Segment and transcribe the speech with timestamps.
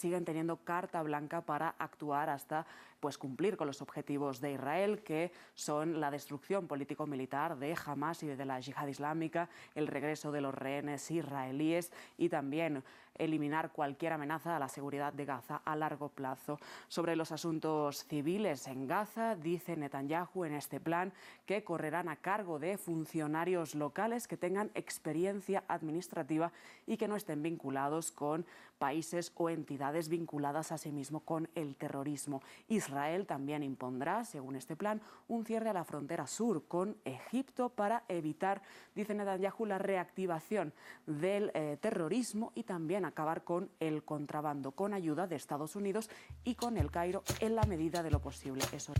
[0.00, 2.66] siguen teniendo carta blanca para actuar hasta
[3.00, 8.26] pues cumplir con los objetivos de Israel, que son la destrucción político-militar de Hamas y
[8.26, 12.82] de la yihad islámica, el regreso de los rehenes israelíes y también
[13.20, 16.58] eliminar cualquier amenaza a la seguridad de Gaza a largo plazo.
[16.88, 21.12] Sobre los asuntos civiles en Gaza, dice Netanyahu en este plan
[21.46, 26.52] que correrán a cargo de funcionarios locales que tengan experiencia administrativa
[26.86, 28.46] y que no estén vinculados con
[28.78, 32.42] países o entidades vinculadas a sí mismo con el terrorismo.
[32.68, 38.04] Israel también impondrá, según este plan, un cierre a la frontera sur con Egipto para
[38.08, 38.62] evitar,
[38.94, 40.72] dice Netanyahu, la reactivación
[41.06, 46.10] del eh, terrorismo y también acabar con el contrabando con ayuda de Estados Unidos
[46.44, 48.64] y con el Cairo en la medida de lo posible.
[48.72, 48.92] Eso.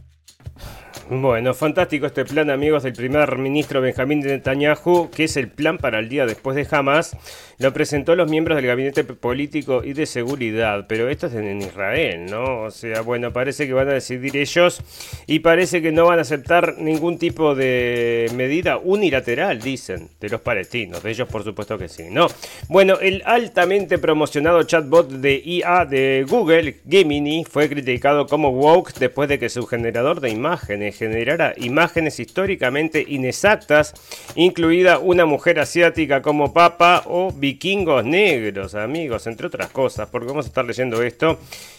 [1.13, 5.99] Bueno, fantástico este plan, amigos, del primer ministro Benjamín Netanyahu, que es el plan para
[5.99, 7.17] el día después de Hamas.
[7.59, 12.27] Lo presentó los miembros del gabinete político y de seguridad, pero esto es en Israel,
[12.31, 12.63] ¿no?
[12.63, 14.81] O sea, bueno, parece que van a decidir ellos
[15.27, 20.41] y parece que no van a aceptar ningún tipo de medida unilateral, dicen, de los
[20.41, 21.03] palestinos.
[21.03, 22.29] De ellos, por supuesto que sí, ¿no?
[22.69, 29.29] Bueno, el altamente promocionado chatbot de IA de Google, Gemini, fue criticado como woke después
[29.29, 33.95] de que su generador de imágenes generara imágenes históricamente inexactas,
[34.35, 40.47] incluida una mujer asiática como papa o vikingos negros, amigos, entre otras cosas, porque vamos
[40.47, 41.39] a estar leyendo esto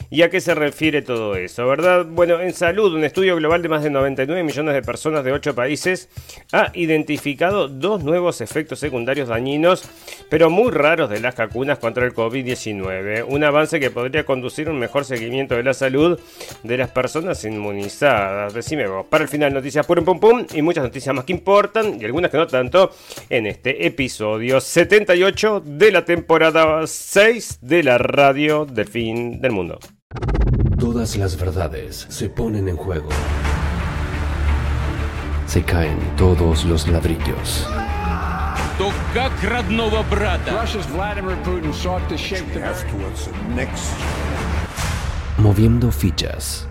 [0.10, 2.06] y a qué se refiere todo eso, ¿verdad?
[2.06, 5.56] Bueno, en salud, un estudio global de más de 99 millones de personas de 8
[5.56, 6.10] países
[6.52, 9.86] ha identificado dos nuevos efectos secundarios dañinos,
[10.30, 14.72] pero muy raros de las vacunas contra el COVID-19, un avance que podría conducir a
[14.72, 16.20] un mejor seguimiento de la salud
[16.64, 18.31] de las personas inmunizadas.
[18.54, 22.00] Decime vos, para el final, noticias pum pum pum y muchas noticias más que importan
[22.00, 22.92] y algunas que no tanto
[23.30, 29.80] en este episodio 78 de la temporada 6 de la radio del fin del mundo.
[30.80, 33.10] Todas las verdades se ponen en juego.
[35.46, 37.68] Se caen todos los ladrillos.
[45.38, 46.71] Moviendo fichas.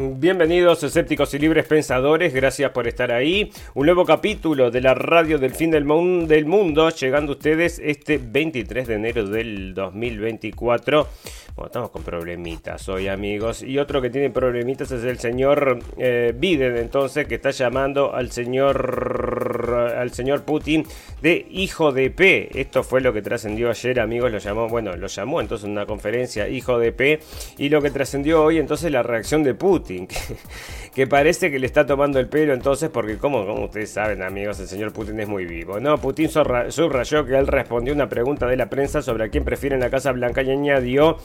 [0.00, 3.50] Bienvenidos escépticos y libres pensadores, gracias por estar ahí.
[3.74, 8.86] Un nuevo capítulo de la radio del fin del, mundo, llegando a ustedes este 23
[8.86, 11.08] de enero del 2024.
[11.56, 13.64] Bueno, estamos con problemitas hoy, amigos.
[13.64, 18.30] Y otro que tiene problemitas es el señor eh, Biden, entonces, que está llamando al
[18.30, 20.86] señor al señor Putin
[21.20, 22.60] de hijo de P.
[22.60, 24.30] Esto fue lo que trascendió ayer, amigos.
[24.30, 27.18] Lo llamó, bueno, lo llamó entonces en una conferencia hijo de P.
[27.56, 30.36] Y lo que trascendió hoy, entonces, la reacción de Putin, que,
[30.94, 34.60] que, parece que le está tomando el pelo, entonces, porque como, como ustedes saben, amigos,
[34.60, 35.80] el señor Putin es muy vivo.
[35.80, 39.74] No, Putin subrayó que él respondió una pregunta de la prensa sobre a quién prefiere
[39.74, 41.18] en la Casa Blanca y añadió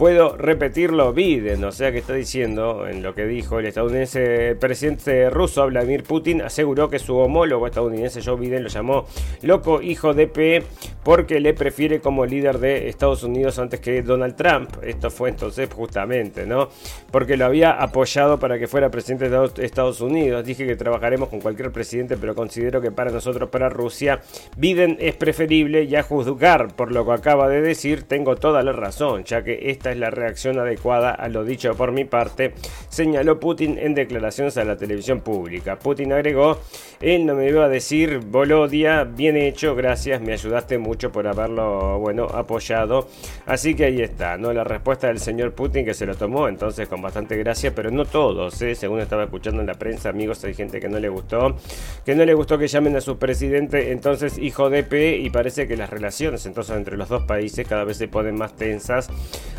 [0.00, 5.28] Puedo repetirlo, Biden, o sea que está diciendo en lo que dijo el estadounidense presidente
[5.28, 9.04] ruso Vladimir Putin, aseguró que su homólogo estadounidense Joe Biden lo llamó
[9.42, 10.62] loco hijo de P
[11.04, 14.70] porque le prefiere como líder de Estados Unidos antes que Donald Trump.
[14.82, 16.70] Esto fue entonces justamente, ¿no?
[17.10, 20.44] Porque lo había apoyado para que fuera presidente de Estados Unidos.
[20.44, 24.20] Dije que trabajaremos con cualquier presidente, pero considero que para nosotros, para Rusia,
[24.56, 28.72] Biden es preferible y a juzgar por lo que acaba de decir, tengo toda la
[28.72, 32.54] razón, ya que esta es la reacción adecuada a lo dicho por mi parte,
[32.88, 35.78] señaló Putin en declaraciones a la televisión pública.
[35.78, 36.58] Putin agregó,
[37.00, 41.98] él no me iba a decir, Bolodia, bien hecho, gracias, me ayudaste mucho por haberlo,
[41.98, 43.08] bueno, apoyado.
[43.46, 44.52] Así que ahí está, ¿no?
[44.52, 48.04] La respuesta del señor Putin que se lo tomó entonces con bastante gracia, pero no
[48.04, 48.74] todos, ¿eh?
[48.74, 51.56] Según estaba escuchando en la prensa, amigos, hay gente que no le gustó,
[52.04, 55.66] que no le gustó que llamen a su presidente entonces hijo de P y parece
[55.66, 59.08] que las relaciones entonces entre los dos países cada vez se ponen más tensas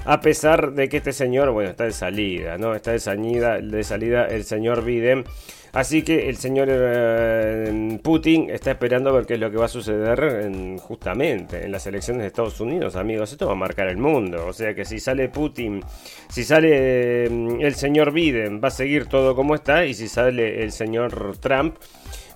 [0.05, 2.73] a pesar de que este señor, bueno, está de salida, ¿no?
[2.73, 5.25] Está de salida, de salida el señor Biden.
[5.73, 9.65] Así que el señor eh, Putin está esperando a ver qué es lo que va
[9.65, 13.31] a suceder justamente en las elecciones de Estados Unidos, amigos.
[13.31, 14.47] Esto va a marcar el mundo.
[14.47, 15.81] O sea que si sale Putin,
[16.29, 19.85] si sale mm, el señor Biden, va a seguir todo como está.
[19.85, 21.75] Y si sale el señor Trump,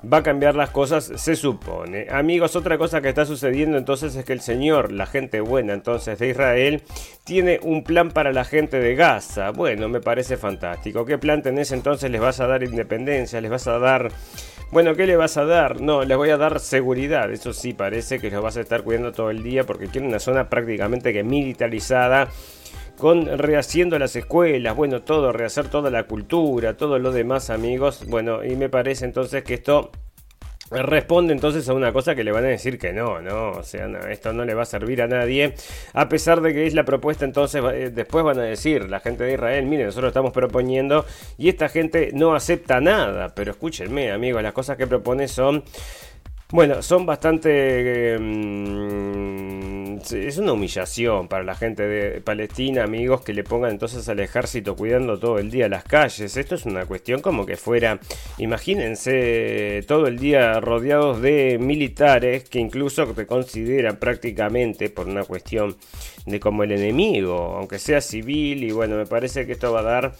[0.03, 2.07] va a cambiar las cosas, se supone.
[2.09, 6.19] Amigos, otra cosa que está sucediendo entonces es que el Señor, la gente buena entonces
[6.19, 6.83] de Israel,
[7.23, 9.51] tiene un plan para la gente de Gaza.
[9.51, 11.05] Bueno, me parece fantástico.
[11.05, 12.11] ¿Qué plan tenés entonces?
[12.11, 13.41] ¿Les vas a dar independencia?
[13.41, 14.11] ¿Les vas a dar
[14.71, 15.81] Bueno, ¿qué le vas a dar?
[15.81, 17.31] No, les voy a dar seguridad.
[17.31, 20.19] Eso sí, parece que los vas a estar cuidando todo el día porque quieren una
[20.19, 22.29] zona prácticamente que militarizada
[23.05, 28.03] con rehaciendo las escuelas, bueno, todo, rehacer toda la cultura, todo lo demás, amigos.
[28.07, 29.91] Bueno, y me parece entonces que esto
[30.71, 33.87] responde entonces a una cosa que le van a decir que no, no, o sea,
[34.09, 35.53] esto no le va a servir a nadie,
[35.93, 39.23] a pesar de que es la propuesta, entonces eh, después van a decir la gente
[39.23, 41.05] de Israel, miren, nosotros estamos proponiendo
[41.37, 45.63] y esta gente no acepta nada, pero escúchenme, amigos, las cosas que propone son
[46.51, 48.15] bueno, son bastante...
[48.15, 54.19] Em, es una humillación para la gente de Palestina, amigos, que le pongan entonces al
[54.19, 56.37] ejército cuidando todo el día las calles.
[56.37, 57.99] Esto es una cuestión como que fuera,
[58.37, 65.75] imagínense, todo el día rodeados de militares que incluso te consideran prácticamente por una cuestión
[66.25, 69.83] de como el enemigo, aunque sea civil, y bueno, me parece que esto va a
[69.83, 70.15] dar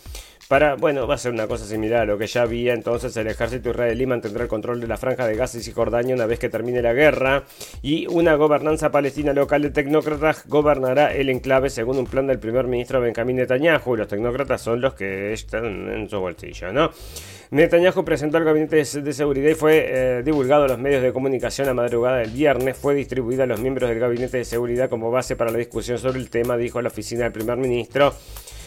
[0.47, 2.73] para, bueno, va a ser una cosa similar a lo que ya había.
[2.73, 6.27] Entonces, el ejército israelí mantendrá el control de la franja de Gaza y Cisjordania una
[6.27, 7.43] vez que termine la guerra.
[7.81, 12.67] Y una gobernanza palestina local de tecnócratas gobernará el enclave según un plan del primer
[12.67, 13.95] ministro Benjamín Netanyahu.
[13.95, 16.91] Los tecnócratas son los que están en su bolsillo, ¿no?
[17.51, 21.69] Netanyahu presentó al gabinete de seguridad y fue eh, divulgado a los medios de comunicación
[21.69, 22.77] a madrugada del viernes.
[22.77, 26.19] Fue distribuido a los miembros del gabinete de seguridad como base para la discusión sobre
[26.19, 28.13] el tema, dijo la oficina del primer ministro.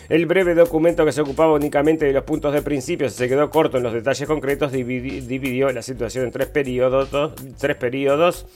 [0.09, 3.77] El breve documento que se ocupaba únicamente de los puntos de principio se quedó corto
[3.77, 7.11] en los detalles concretos, dividió la situación en tres periodos,
[7.59, 8.47] tres periodos,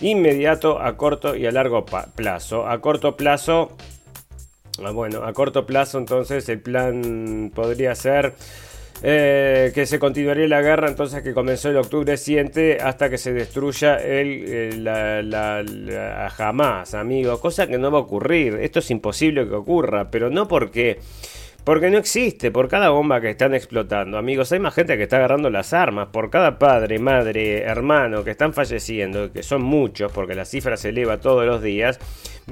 [0.00, 2.68] inmediato, a corto y a largo plazo.
[2.68, 3.72] A corto plazo,
[4.84, 8.34] ah, bueno, a corto plazo entonces el plan podría ser
[9.02, 13.32] eh, que se continuaría la guerra entonces que comenzó el octubre siguiente hasta que se
[13.32, 17.40] destruya el, la, la, jamás, amigos.
[17.40, 18.58] Cosa que no va a ocurrir.
[18.60, 20.98] Esto es imposible que ocurra, pero no porque
[21.64, 25.18] porque no existe, por cada bomba que están explotando, amigos, hay más gente que está
[25.18, 30.34] agarrando las armas, por cada padre, madre, hermano que están falleciendo, que son muchos, porque
[30.34, 31.98] la cifra se eleva todos los días,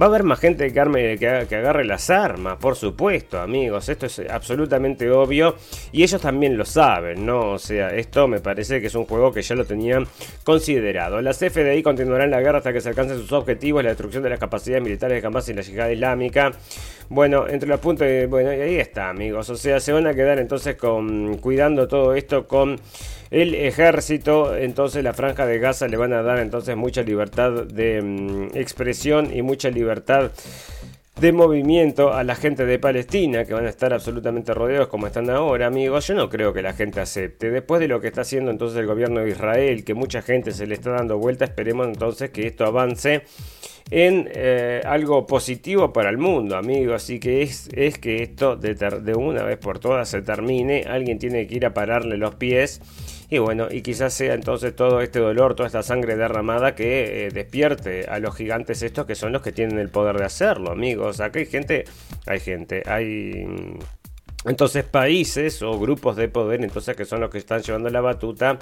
[0.00, 4.22] va a haber más gente que, que, agarre las armas, por supuesto, amigos, esto es
[4.30, 5.56] absolutamente obvio,
[5.92, 7.52] y ellos también lo saben, ¿no?
[7.52, 10.06] O sea, esto me parece que es un juego que ya lo tenían
[10.44, 11.20] considerado.
[11.20, 14.38] Las FDI continuarán la guerra hasta que se alcancen sus objetivos, la destrucción de las
[14.38, 16.52] capacidades militares de Hamas y la yihad islámica.
[17.10, 19.48] Bueno, entre los puntos, bueno, ahí está, amigos.
[19.48, 22.78] O sea, se van a quedar entonces con cuidando todo esto con
[23.30, 24.54] el ejército.
[24.54, 29.34] Entonces, la franja de Gaza le van a dar entonces mucha libertad de mm, expresión
[29.34, 29.87] y mucha libertad
[31.20, 35.28] de movimiento a la gente de Palestina, que van a estar absolutamente rodeados como están
[35.30, 36.06] ahora, amigos.
[36.06, 37.50] Yo no creo que la gente acepte.
[37.50, 40.66] Después de lo que está haciendo entonces el gobierno de Israel, que mucha gente se
[40.66, 43.22] le está dando vuelta, esperemos entonces que esto avance
[43.90, 46.94] en eh, algo positivo para el mundo, amigo.
[46.94, 50.84] Así que es, es que esto de, una vez por todas se termine.
[50.88, 52.80] Alguien tiene que ir a pararle los pies.
[53.30, 57.30] Y bueno, y quizás sea entonces todo este dolor, toda esta sangre derramada que eh,
[57.30, 61.20] despierte a los gigantes estos que son los que tienen el poder de hacerlo, amigos.
[61.20, 61.84] Acá hay gente,
[62.26, 63.46] hay gente, hay
[64.46, 68.58] entonces países o grupos de poder, entonces que son los que están llevando la batuta.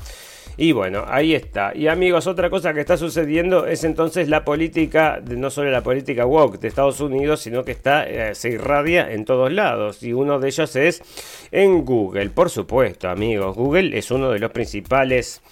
[0.58, 1.72] Y bueno, ahí está.
[1.74, 6.24] Y amigos, otra cosa que está sucediendo es entonces la política, no solo la política
[6.24, 10.02] woke de Estados Unidos, sino que está, eh, se irradia en todos lados.
[10.02, 11.02] Y uno de ellos es
[11.50, 13.54] en Google, por supuesto, amigos.
[13.54, 15.42] Google es uno de los principales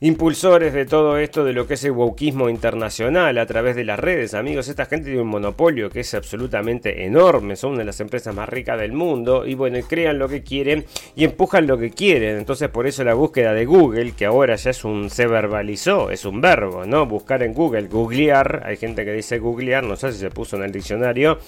[0.00, 3.98] impulsores de todo esto de lo que es el wokismo internacional a través de las
[3.98, 4.68] redes, amigos.
[4.68, 8.48] Esta gente tiene un monopolio que es absolutamente enorme, son una de las empresas más
[8.48, 10.84] ricas del mundo y bueno, crean lo que quieren
[11.16, 12.38] y empujan lo que quieren.
[12.38, 16.24] Entonces, por eso la búsqueda de Google, que ahora ya es un se verbalizó, es
[16.24, 17.06] un verbo, ¿no?
[17.06, 20.62] Buscar en Google, googlear, hay gente que dice googlear, no sé si se puso en
[20.62, 21.38] el diccionario,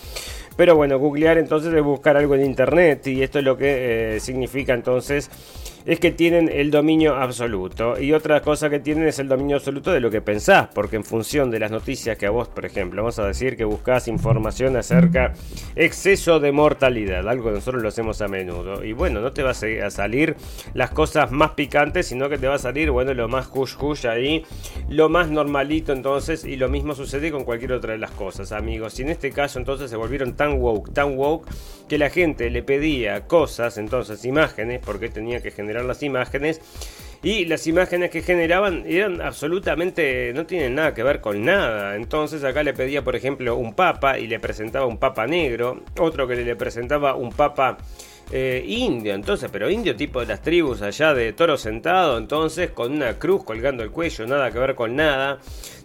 [0.56, 4.20] pero bueno, googlear entonces es buscar algo en internet y esto es lo que eh,
[4.20, 5.30] significa entonces
[5.86, 8.00] es que tienen el dominio absoluto.
[8.00, 11.04] Y otra cosa que tienen es el dominio absoluto de lo que pensás, porque en
[11.04, 14.76] función de las noticias que a vos, por ejemplo, vamos a decir que buscas información
[14.76, 15.32] acerca
[15.76, 18.84] exceso de mortalidad, algo que nosotros lo hacemos a menudo.
[18.84, 20.36] Y bueno, no te va a salir
[20.74, 24.06] las cosas más picantes, sino que te va a salir, bueno, lo más hush hush
[24.06, 24.44] ahí,
[24.88, 28.98] lo más normalito entonces, y lo mismo sucede con cualquier otra de las cosas, amigos.
[28.98, 31.48] Y en este caso entonces se volvieron tan woke, tan woke,
[31.88, 36.60] que la gente le pedía cosas, entonces imágenes, porque tenía que generar generar las imágenes.
[37.22, 41.96] Y las imágenes que generaban eran absolutamente, no tienen nada que ver con nada.
[41.96, 45.82] Entonces acá le pedía, por ejemplo, un papa y le presentaba un papa negro.
[45.98, 47.76] Otro que le presentaba un papa
[48.32, 52.92] eh, indio, entonces, pero indio tipo de las tribus allá de toro sentado, entonces con
[52.92, 55.38] una cruz colgando el cuello, nada que ver con nada.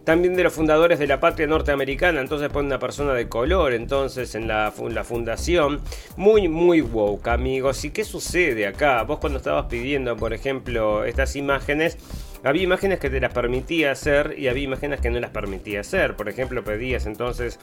[0.05, 4.35] También de los fundadores de la patria norteamericana, entonces pone una persona de color, entonces
[4.35, 5.81] en la, la fundación,
[6.15, 7.83] muy, muy woke, amigos.
[7.83, 9.01] ¿Y qué sucede acá?
[9.03, 11.97] Vos cuando estabas pidiendo, por ejemplo, estas imágenes,
[12.43, 16.15] había imágenes que te las permitía hacer y había imágenes que no las permitía hacer.
[16.15, 17.59] Por ejemplo, pedías entonces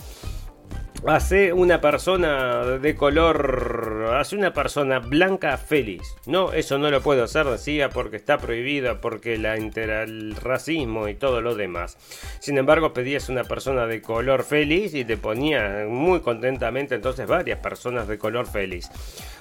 [1.07, 6.03] hace una persona de color, hace una persona blanca feliz.
[6.27, 11.15] No, eso no lo puedo hacer, decía, porque está prohibido, porque la el racismo y
[11.15, 11.97] todo lo demás.
[12.41, 17.61] Sin embargo, pedías una persona de color feliz y te ponía muy contentamente entonces varias
[17.61, 18.91] personas de color feliz.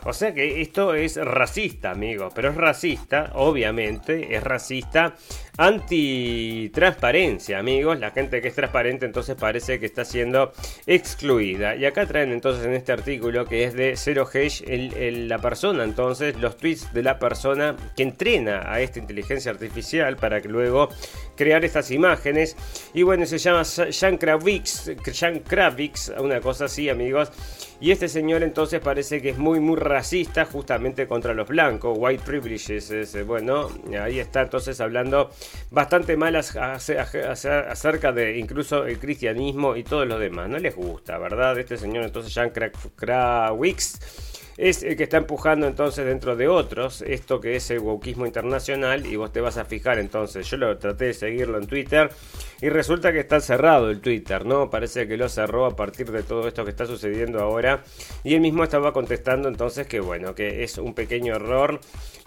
[0.04, 5.16] O sea que esto es racista, amigos, pero es racista, obviamente, es racista
[5.58, 8.00] anti-transparencia, amigos.
[8.00, 10.54] La gente que es transparente entonces parece que está siendo
[10.88, 11.41] excluida.
[11.42, 16.36] Y acá traen entonces en este artículo que es de Zero Hash la persona, entonces
[16.38, 20.90] los tweets de la persona que entrena a esta inteligencia artificial para que luego
[21.42, 22.56] crear estas imágenes.
[22.94, 27.32] Y bueno, se llama Jan Kravix, Jan Kravix, una cosa así, amigos.
[27.80, 32.24] Y este señor entonces parece que es muy, muy racista justamente contra los blancos, white
[32.24, 32.92] privileges.
[32.92, 33.70] Eh, bueno,
[34.00, 35.32] ahí está entonces hablando
[35.72, 40.48] bastante mal acerca de incluso el cristianismo y todo lo demás.
[40.48, 41.58] No les gusta, ¿verdad?
[41.58, 43.98] Este señor entonces, Jan Kravix
[44.62, 49.08] es el que está empujando entonces dentro de otros esto que es el wokismo internacional
[49.08, 52.12] y vos te vas a fijar entonces, yo lo traté de seguirlo en Twitter
[52.62, 54.70] y resulta que está cerrado el Twitter, ¿no?
[54.70, 57.84] Parece que lo cerró a partir de todo esto que está sucediendo ahora
[58.24, 61.80] y él mismo estaba contestando entonces que bueno, que es un pequeño error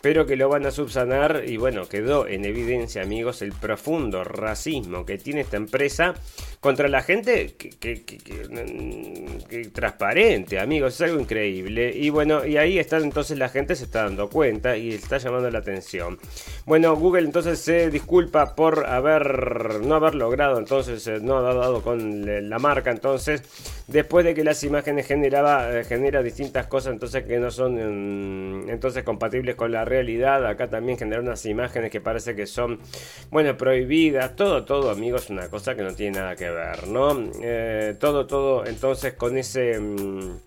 [0.04, 5.06] pero que lo van a subsanar y bueno, quedó en evidencia amigos el profundo racismo
[5.06, 6.12] que tiene esta empresa
[6.60, 7.70] contra la gente que,
[8.04, 13.85] que, transparente amigos, es algo increíble y bueno, y ahí está entonces la gente se
[13.85, 16.19] está dando cuenta y está llamando la atención.
[16.66, 21.83] Bueno, Google entonces se disculpa por haber no haber logrado entonces eh, no ha dado
[21.83, 23.43] con la marca entonces
[23.87, 28.71] después de que las imágenes generaba eh, genera distintas cosas entonces que no son mm,
[28.71, 30.47] entonces compatibles con la realidad.
[30.47, 32.81] Acá también genera unas imágenes que parece que son,
[33.31, 34.37] bueno, prohibidas.
[34.37, 37.31] Todo, todo, amigos, una cosa que no tiene nada que ver, ¿no?
[37.43, 39.78] Eh, todo, todo, entonces con ese...
[39.78, 40.38] Mm,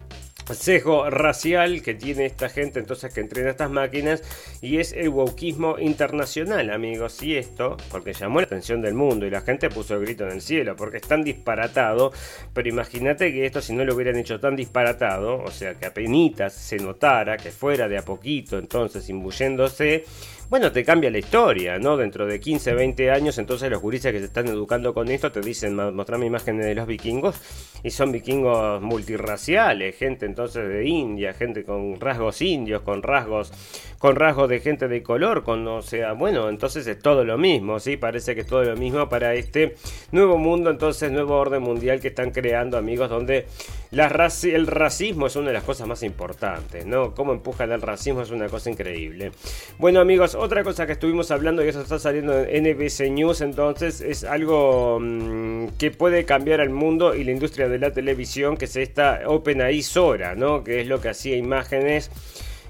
[0.56, 4.24] sesgo racial que tiene esta gente entonces que entrena estas máquinas
[4.62, 7.22] y es el wokismo internacional amigos.
[7.22, 10.32] Y esto porque llamó la atención del mundo y la gente puso el grito en
[10.32, 12.12] el cielo porque es tan disparatado.
[12.54, 16.08] Pero imagínate que esto si no lo hubieran hecho tan disparatado o sea que apenas
[16.54, 20.06] se notara que fuera de a poquito entonces imbuyéndose
[20.50, 21.98] bueno, te cambia la historia, ¿no?
[21.98, 25.42] Dentro de 15, 20 años, entonces los juristas que se están educando con esto te
[25.42, 27.36] dicen, mostrame imágenes de los vikingos,
[27.84, 33.52] y son vikingos multirraciales, gente entonces de India, gente con rasgos indios, con rasgos,
[33.98, 37.80] con rasgos de gente de color, con, o sea, bueno, entonces es todo lo mismo,
[37.80, 37.98] ¿sí?
[37.98, 39.76] Parece que es todo lo mismo para este
[40.12, 43.48] nuevo mundo, entonces nuevo orden mundial que están creando, amigos, donde
[43.92, 47.14] el racismo es una de las cosas más importantes, ¿no?
[47.16, 49.32] Cómo empujan el racismo es una cosa increíble.
[49.78, 54.02] Bueno, amigos, otra cosa que estuvimos hablando y eso está saliendo en NBC News entonces
[54.02, 58.66] es algo mm, que puede cambiar el mundo y la industria de la televisión que
[58.66, 60.64] es esta OpenAI Sora, ¿no?
[60.64, 62.12] Que es lo que hacía imágenes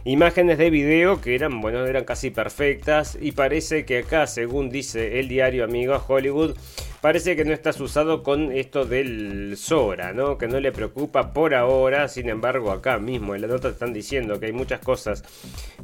[0.08, 5.20] imágenes de video que eran, bueno, eran casi perfectas y parece que acá, según dice
[5.20, 6.56] el diario amigo Hollywood,
[7.02, 10.38] parece que no estás usado con esto del Sora, ¿no?
[10.38, 14.40] Que no le preocupa por ahora, sin embargo acá mismo en la nota están diciendo
[14.40, 15.24] que hay muchas cosas,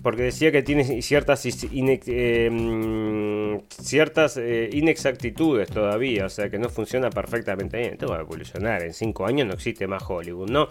[0.01, 6.69] porque decía que tiene ciertas, eh, mm, ciertas eh, inexactitudes todavía, o sea que no
[6.69, 10.69] funciona perfectamente bien, esto va a evolucionar, en 5 años no existe más Hollywood, ¿no?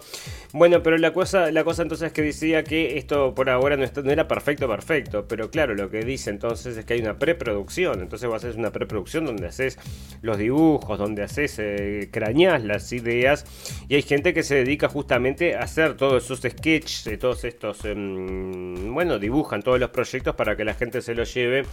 [0.51, 3.83] Bueno, pero la cosa, la cosa entonces es que decía que esto por ahora no,
[4.11, 5.25] era perfecto, perfecto.
[5.27, 8.01] Pero claro, lo que dice entonces es que hay una preproducción.
[8.01, 9.77] Entonces vos haces una preproducción donde haces
[10.21, 13.45] los dibujos, donde haces, eh, crañas las ideas.
[13.87, 17.85] Y hay gente que se dedica justamente a hacer todos esos sketches, de todos estos,
[17.85, 21.65] em, bueno, dibujan todos los proyectos para que la gente se los lleve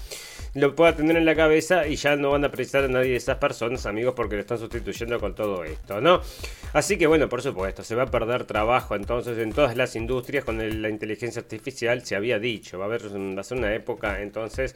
[0.54, 3.16] lo pueda tener en la cabeza y ya no van a precisar a nadie de
[3.16, 6.20] esas personas, amigos, porque lo están sustituyendo con todo esto, ¿no?
[6.72, 10.44] Así que bueno, por supuesto, se va a perder trabajo entonces en todas las industrias
[10.44, 14.22] con la inteligencia artificial, se había dicho, va a haber va a ser una época
[14.22, 14.74] entonces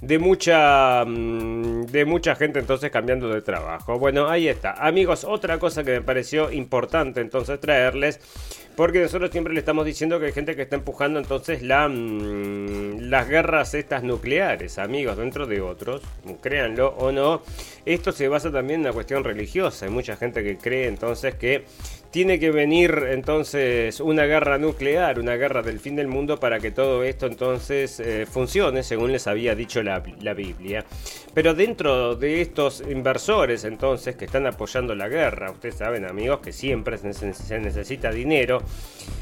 [0.00, 3.98] de mucha mm, de mucha gente entonces cambiando de trabajo.
[3.98, 4.72] Bueno, ahí está.
[4.72, 8.20] Amigos, otra cosa que me pareció importante entonces traerles
[8.76, 13.10] porque nosotros siempre le estamos diciendo que hay gente que está empujando entonces la, mm,
[13.10, 16.00] las guerras estas nucleares, amigos, dentro de otros,
[16.40, 17.42] créanlo o no.
[17.84, 19.86] Esto se basa también en la cuestión religiosa.
[19.86, 21.64] Hay mucha gente que cree entonces que
[22.10, 26.72] tiene que venir entonces una guerra nuclear, una guerra del fin del mundo para que
[26.72, 30.84] todo esto entonces eh, funcione, según les había dicho la, la, Biblia.
[31.34, 36.52] Pero dentro de estos inversores entonces que están apoyando la guerra, ustedes saben amigos que
[36.52, 38.62] siempre se necesita dinero.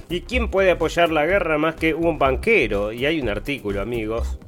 [0.09, 2.92] ¿Y quién puede apoyar la guerra más que un banquero?
[2.92, 4.38] Y hay un artículo amigos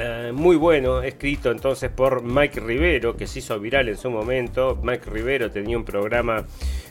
[0.00, 4.78] eh, muy bueno, escrito entonces por Mike Rivero, que se hizo viral en su momento.
[4.82, 6.44] Mike Rivero tenía un programa,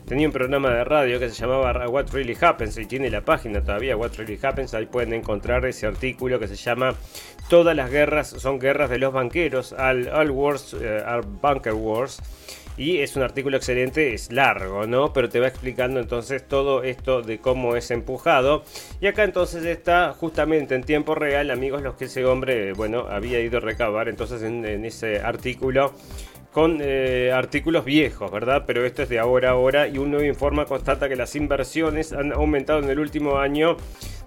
[0.05, 3.61] tenía un programa de radio que se llamaba What Really Happens y tiene la página
[3.61, 4.73] todavía What Really Happens.
[4.73, 6.95] Ahí pueden encontrar ese artículo que se llama
[7.49, 12.21] Todas las guerras son guerras de los banqueros, All, all Wars, uh, are Bunker Wars.
[12.77, 15.13] Y es un artículo excelente, es largo, ¿no?
[15.13, 18.63] Pero te va explicando entonces todo esto de cómo es empujado.
[18.99, 23.39] Y acá entonces está justamente en tiempo real, amigos, los que ese hombre, bueno, había
[23.41, 25.93] ido a recabar entonces en, en ese artículo
[26.53, 28.63] con eh, artículos viejos, ¿verdad?
[28.65, 32.13] Pero esto es de ahora a ahora y un nuevo informe constata que las inversiones
[32.13, 33.75] han aumentado en el último año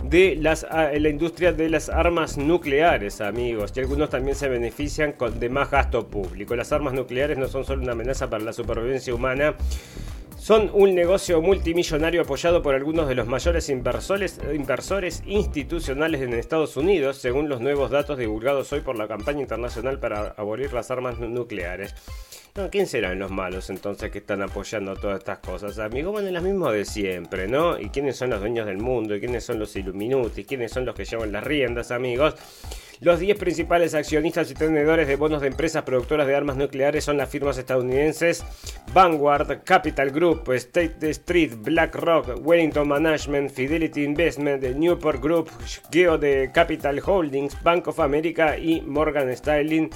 [0.04, 5.38] de las, la industria de las armas nucleares, amigos, y algunos también se benefician con,
[5.38, 6.56] de más gasto público.
[6.56, 9.54] Las armas nucleares no son solo una amenaza para la supervivencia humana,
[10.46, 14.38] son un negocio multimillonario apoyado por algunos de los mayores inversores,
[15.26, 20.36] institucionales en Estados Unidos, según los nuevos datos divulgados hoy por la campaña internacional para
[20.36, 21.96] abolir las armas nucleares.
[22.70, 26.12] ¿Quién serán los malos entonces que están apoyando todas estas cosas, amigos?
[26.12, 27.76] Bueno, las mismas de siempre, ¿no?
[27.78, 29.16] ¿Y quiénes son los dueños del mundo?
[29.16, 30.44] ¿Y quiénes son los Illuminati?
[30.44, 32.36] ¿Quiénes son los que llevan las riendas, amigos?
[33.00, 37.18] Los 10 principales accionistas y tenedores de bonos de empresas productoras de armas nucleares son
[37.18, 38.42] las firmas estadounidenses
[38.94, 45.50] Vanguard, Capital Group, State Street, BlackRock, Wellington Management, Fidelity Investment, Newport Group,
[45.90, 49.90] Geo de Capital Holdings, Bank of America y Morgan Stanley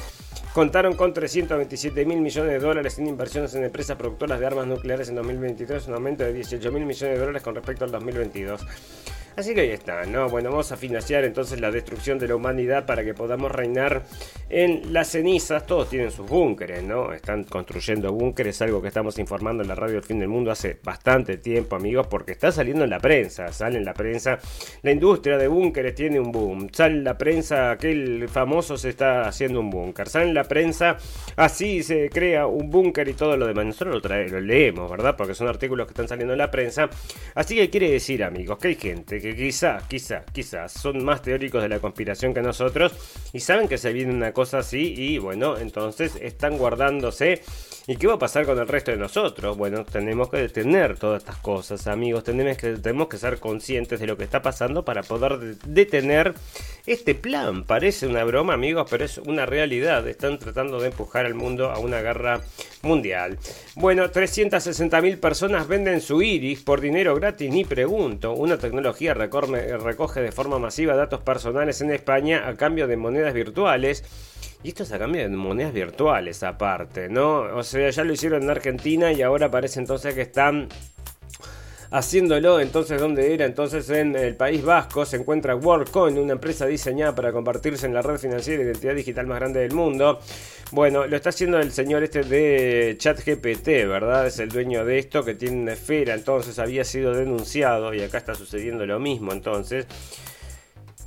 [0.52, 5.09] contaron con 327 mil millones de dólares en inversiones en empresas productoras de armas nucleares
[5.09, 8.61] en 2023, un aumento de 18 mil millones de dólares con respecto al 2022.
[9.37, 10.29] Así que ahí está, ¿no?
[10.29, 14.03] Bueno, vamos a financiar entonces la destrucción de la humanidad para que podamos reinar
[14.49, 15.67] en las cenizas.
[15.67, 17.13] Todos tienen sus búnkeres, ¿no?
[17.13, 20.79] Están construyendo búnkeres, algo que estamos informando en la radio del fin del mundo hace
[20.83, 24.39] bastante tiempo, amigos, porque está saliendo en la prensa, sale en la prensa.
[24.83, 26.69] La industria de búnkeres tiene un boom.
[26.73, 30.09] Sale en la prensa, aquel famoso se está haciendo un búnker.
[30.09, 30.97] Sale en la prensa,
[31.37, 33.67] así se crea un búnker y todo lo demás.
[33.67, 35.17] Nosotros lo, trae, lo leemos, ¿verdad?
[35.17, 36.91] Porque son artículos que están saliendo en la prensa.
[37.35, 41.63] Así que quiere decir, amigos, que hay gente que quizás, quizás, quizás son más teóricos
[41.63, 42.93] de la conspiración que nosotros
[43.33, 47.43] y saben que se viene una cosa así y bueno, entonces están guardándose.
[47.86, 49.56] ¿Y qué va a pasar con el resto de nosotros?
[49.56, 52.25] Bueno, tenemos que detener todas estas cosas, amigos.
[52.25, 56.34] Tenemos que, tenemos que ser conscientes de lo que está pasando para poder detener
[56.86, 57.64] este plan.
[57.64, 60.06] Parece una broma, amigos, pero es una realidad.
[60.06, 62.43] Están tratando de empujar al mundo a una guerra
[62.82, 63.38] mundial.
[63.76, 68.34] Bueno, 360.000 personas venden su iris por dinero gratis, ni pregunto.
[68.34, 74.04] Una tecnología recoge de forma masiva datos personales en España a cambio de monedas virtuales.
[74.63, 77.41] Y esto es a cambio de monedas virtuales aparte, ¿no?
[77.57, 80.69] O sea, ya lo hicieron en Argentina y ahora parece entonces que están
[81.93, 87.15] haciéndolo entonces donde era entonces en el País Vasco se encuentra WorldCoin, una empresa diseñada
[87.15, 90.21] para convertirse en la red financiera y identidad digital más grande del mundo.
[90.73, 94.27] Bueno, lo está haciendo el señor este de ChatGPT, ¿verdad?
[94.27, 98.19] Es el dueño de esto que tiene una esfera, entonces había sido denunciado y acá
[98.19, 99.87] está sucediendo lo mismo entonces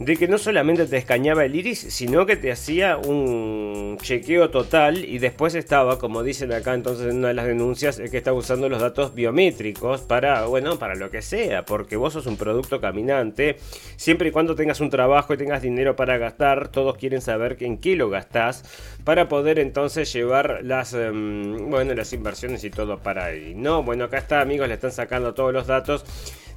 [0.06, 5.06] de que no solamente te escañaba el iris, sino que te hacía un chequeo total
[5.06, 8.68] y después estaba, como dicen acá entonces en una de las denuncias, que estaba usando
[8.68, 13.58] los datos biométricos para, bueno, para lo que sea, porque vos sos un producto caminante,
[13.96, 17.78] siempre y cuando tengas un trabajo y tengas dinero para gastar, todos quieren saber en
[17.78, 18.64] qué lo gastás
[19.06, 23.54] para poder entonces llevar las, em, bueno, las inversiones y todo para ahí.
[23.56, 26.04] No, bueno, acá está, amigos, le están sacando todos los datos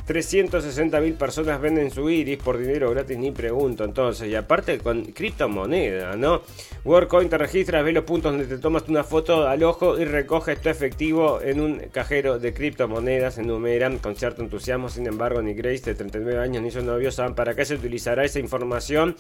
[0.07, 3.85] 360.000 personas venden su iris por dinero gratis, ni pregunto.
[3.85, 6.43] Entonces, y aparte con criptomoneda, ¿no?
[6.85, 10.61] WorldCoin te registras, ve los puntos donde te tomas una foto al ojo y recoges
[10.61, 13.39] tu efectivo en un cajero de criptomonedas.
[13.39, 14.89] Enumeran con cierto entusiasmo.
[14.89, 18.25] Sin embargo, ni Grace, de 39 años, ni su novio saben para qué se utilizará
[18.25, 19.17] esa información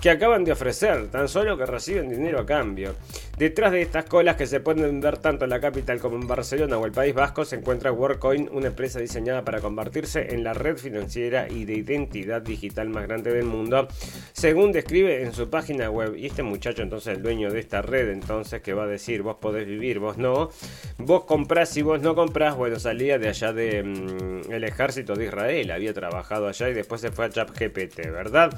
[0.00, 2.94] que acaban de ofrecer, tan solo que reciben dinero a cambio.
[3.38, 6.78] Detrás de estas colas que se pueden ver tanto en la capital como en Barcelona
[6.78, 10.76] o el País Vasco se encuentra WorldCoin, una empresa diseñada para convertirse en la red
[10.76, 13.88] financiera y de identidad digital más grande del mundo,
[14.32, 16.16] según describe en su página web.
[16.16, 19.36] Y este muchacho entonces, el dueño de esta red, entonces, que va a decir, vos
[19.36, 20.50] podés vivir, vos no,
[20.98, 25.70] vos comprás y vos no comprás, bueno, salía de allá de mm, ejército de Israel,
[25.70, 28.50] había trabajado allá y después se fue a ChatGPT, ¿verdad?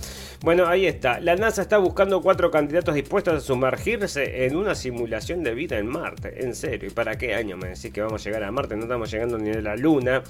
[0.43, 1.21] Bueno, ahí está.
[1.29, 5.87] La NASA está buscando cuatro candidatos dispuestos a sumergirse en una simulación de vida en
[5.87, 6.43] Marte.
[6.43, 8.77] En serio, ¿y para qué año me decís que vamos a llegar a Marte?
[8.77, 10.23] No estamos llegando ni a la Luna.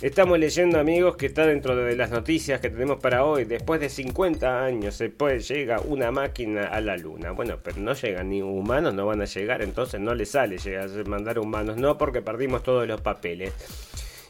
[0.00, 3.46] Estamos leyendo, amigos, que está dentro de las noticias que tenemos para hoy.
[3.46, 7.32] Después de 50 años se puede, llega una máquina a la Luna.
[7.32, 10.88] Bueno, pero no llegan ni humanos, no van a llegar, entonces no le sale llegar
[10.88, 11.78] a mandar humanos.
[11.78, 13.52] No, porque perdimos todos los papeles.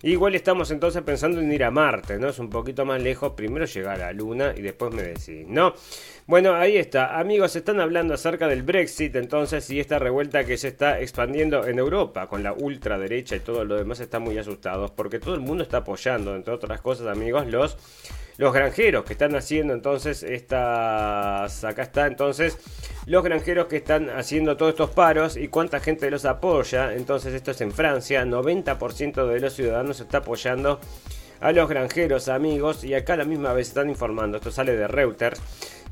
[0.05, 2.29] Igual estamos entonces pensando en ir a Marte, ¿no?
[2.29, 5.73] Es un poquito más lejos, primero llegar a la Luna y después me decís, ¿no?
[6.27, 7.19] Bueno, ahí está.
[7.19, 11.79] Amigos, están hablando acerca del Brexit entonces y esta revuelta que se está expandiendo en
[11.79, 15.63] Europa con la ultraderecha y todo lo demás están muy asustados porque todo el mundo
[15.63, 17.77] está apoyando, entre otras cosas, amigos, los
[18.37, 22.59] los granjeros que están haciendo entonces estas acá está entonces
[23.07, 27.53] los granjeros que están haciendo todos estos paros y cuánta gente los apoya entonces esto
[27.53, 30.81] es en Francia 90% de los ciudadanos está apoyando
[31.41, 34.89] a los granjeros amigos y acá a la misma vez están informando esto sale de
[34.89, 35.41] Reuters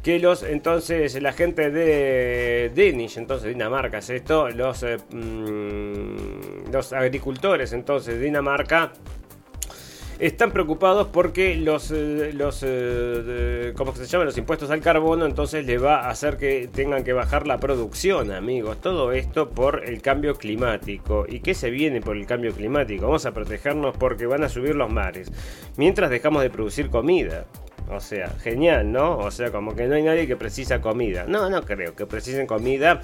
[0.03, 6.93] que los entonces la gente de Danish, entonces Dinamarca es esto, los, eh, mm, los
[6.93, 8.93] agricultores entonces de Dinamarca
[10.19, 14.25] están preocupados porque los, eh, los eh, ¿cómo se llama?
[14.25, 18.31] Los impuestos al carbono entonces le va a hacer que tengan que bajar la producción,
[18.31, 18.81] amigos.
[18.81, 21.27] Todo esto por el cambio climático.
[21.29, 23.07] ¿Y qué se viene por el cambio climático?
[23.07, 25.33] Vamos a protegernos porque van a subir los mares.
[25.77, 27.47] Mientras dejamos de producir comida.
[27.94, 29.18] O sea, genial, ¿no?
[29.18, 31.24] O sea, como que no hay nadie que precisa comida.
[31.26, 33.02] No, no creo que precisen comida.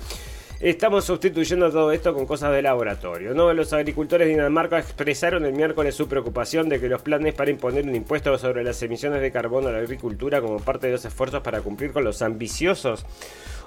[0.60, 3.32] Estamos sustituyendo todo esto con cosas de laboratorio.
[3.32, 3.52] ¿no?
[3.54, 7.84] Los agricultores de Dinamarca expresaron el miércoles su preocupación de que los planes para imponer
[7.84, 11.42] un impuesto sobre las emisiones de carbono a la agricultura como parte de los esfuerzos
[11.42, 13.06] para cumplir con los ambiciosos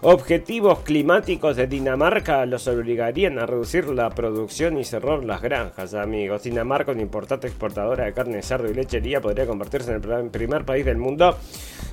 [0.01, 6.43] objetivos climáticos de Dinamarca los obligarían a reducir la producción y cerrar las granjas, amigos.
[6.43, 10.85] Dinamarca, una importante exportadora de carne, cerdo y lechería, podría convertirse en el primer país
[10.85, 11.37] del mundo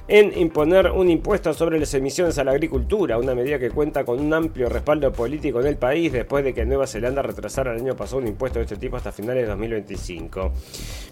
[0.09, 4.19] en imponer un impuesto sobre las emisiones a la agricultura, una medida que cuenta con
[4.19, 7.95] un amplio respaldo político en el país después de que Nueva Zelanda retrasara el año
[7.95, 10.53] pasado un impuesto de este tipo hasta finales de 2025.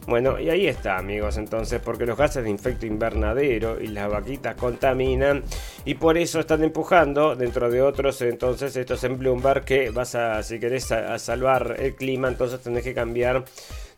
[0.07, 4.55] Bueno, y ahí está, amigos, entonces, porque los gases de efecto invernadero y las vaquitas
[4.55, 5.43] contaminan
[5.85, 10.43] y por eso están empujando, dentro de otros, entonces, estos en Bloomberg que vas a,
[10.43, 13.45] si querés, a salvar el clima, entonces tenés que cambiar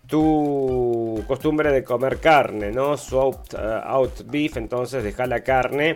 [0.08, 2.96] tu costumbre de comer carne, ¿no?
[2.96, 5.94] Swap uh, out beef, entonces deja la carne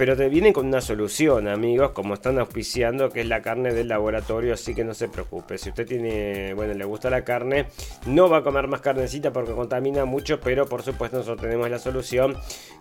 [0.00, 3.88] pero te vienen con una solución, amigos, como están auspiciando, que es la carne del
[3.88, 5.58] laboratorio, así que no se preocupe.
[5.58, 7.66] Si usted tiene, bueno, le gusta la carne,
[8.06, 11.78] no va a comer más carnecita porque contamina mucho, pero por supuesto nosotros tenemos la
[11.78, 12.34] solución,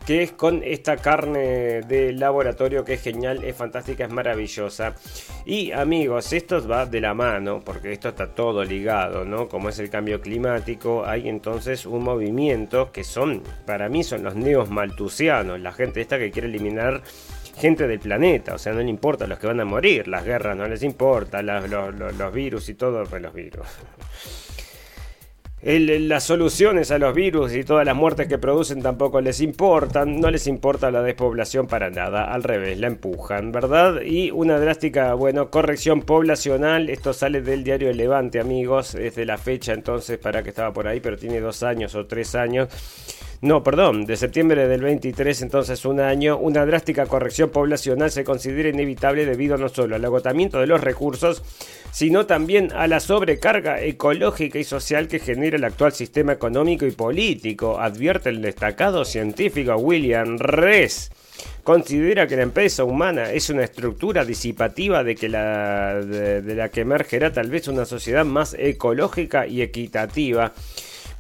[0.06, 4.96] que es con esta carne del laboratorio, que es genial, es fantástica, es maravillosa.
[5.46, 9.50] Y amigos, esto va de la mano, porque esto está todo ligado, ¿no?
[9.50, 14.36] Como es el cambio climático, hay entonces un movimiento que son, para mí son los
[14.36, 17.04] neos maltusianos, la gente esta que quiere eliminar
[17.60, 20.56] gente del planeta, o sea, no le importa los que van a morir, las guerras
[20.56, 23.68] no les importa, los, virus y todo, pues los virus.
[25.62, 30.32] las soluciones a los virus y todas las muertes que producen tampoco les importan, no
[30.32, 34.02] les importa la despoblación para nada, al revés, la empujan, ¿verdad?
[34.06, 39.26] Y una drástica, bueno, corrección poblacional, esto sale del diario El Levante, amigos, es de
[39.26, 42.70] la fecha entonces para que estaba por ahí, pero tiene dos años o tres años
[43.42, 48.68] no, perdón, de septiembre del 23, entonces un año, una drástica corrección poblacional se considera
[48.68, 51.42] inevitable debido no solo al agotamiento de los recursos,
[51.92, 56.92] sino también a la sobrecarga ecológica y social que genera el actual sistema económico y
[56.92, 61.10] político, advierte el destacado científico William Rees
[61.64, 66.82] considera que la empresa humana es una estructura disipativa de, que la, de la que
[66.82, 70.52] emergerá tal vez una sociedad más ecológica y equitativa.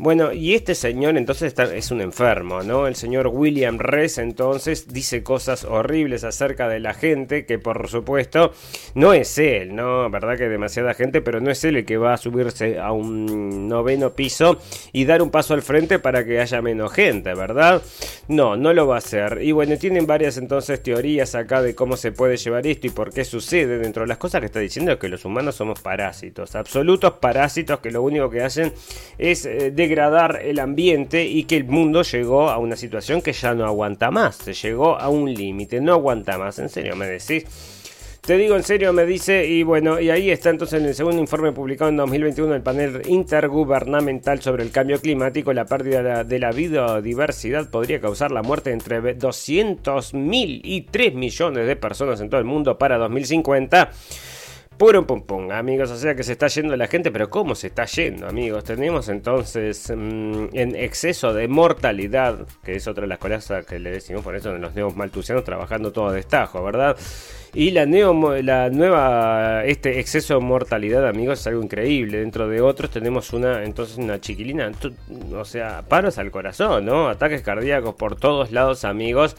[0.01, 2.87] Bueno, y este señor entonces es un enfermo, ¿no?
[2.87, 8.53] El señor William Rees entonces dice cosas horribles acerca de la gente, que por supuesto
[8.95, 10.09] no es él, ¿no?
[10.09, 13.67] Verdad que demasiada gente, pero no es él el que va a subirse a un
[13.67, 14.57] noveno piso
[14.93, 17.81] y dar un paso al frente para que haya menos gente, ¿verdad?
[18.29, 19.39] No, no lo va a hacer.
[19.41, 23.11] Y bueno, tienen varias entonces teorías acá de cómo se puede llevar esto y por
[23.11, 23.77] qué sucede.
[23.79, 27.81] Dentro de las cosas que está diciendo es que los humanos somos parásitos, absolutos parásitos
[27.81, 28.71] que lo único que hacen
[29.17, 33.55] es eh, degradar el ambiente y que el mundo llegó a una situación que ya
[33.55, 37.45] no aguanta más, se llegó a un límite, no aguanta más, en serio me decís.
[38.21, 41.19] Te digo en serio, me dice, y bueno, y ahí está entonces en el segundo
[41.19, 46.51] informe publicado en 2021 el panel intergubernamental sobre el cambio climático, la pérdida de la
[46.51, 52.45] biodiversidad podría causar la muerte entre 200.000 y 3 millones de personas en todo el
[52.45, 53.89] mundo para 2050.
[54.79, 55.91] Puro pum pum, amigos.
[55.91, 58.63] O sea que se está yendo la gente, pero ¿cómo se está yendo, amigos?
[58.63, 63.91] Tenemos entonces mm, en exceso de mortalidad, que es otra de las cosas que le
[63.91, 66.95] decimos por eso de los neos maltusianos trabajando todo a destajo, ¿verdad?
[67.53, 72.19] Y la, neo, la nueva, este exceso de mortalidad, amigos, es algo increíble.
[72.19, 74.71] Dentro de otros tenemos una, entonces una chiquilina,
[75.33, 77.09] o sea, paros al corazón, ¿no?
[77.09, 79.35] Ataques cardíacos por todos lados, amigos.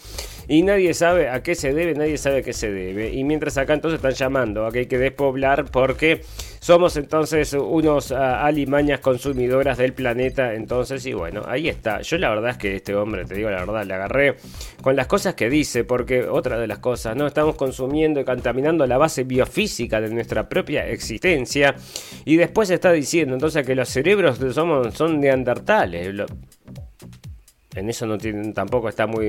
[0.49, 3.13] Y nadie sabe a qué se debe, nadie sabe a qué se debe.
[3.15, 6.23] Y mientras acá entonces están llamando a que hay que despoblar porque
[6.61, 10.55] somos entonces unos ah, alimañas consumidoras del planeta.
[10.55, 12.03] Entonces, y bueno, ahí está.
[12.03, 14.37] Yo la verdad es que este hombre, te digo la verdad, le agarré
[14.83, 17.27] con las cosas que dice, porque otra de las cosas, ¿no?
[17.27, 21.75] Estamos consumiendo y contaminando la base biofísica de nuestra propia existencia.
[22.25, 26.15] Y después está diciendo entonces que los cerebros somos, son neandertales
[27.75, 29.21] en eso no tienen, tampoco estamos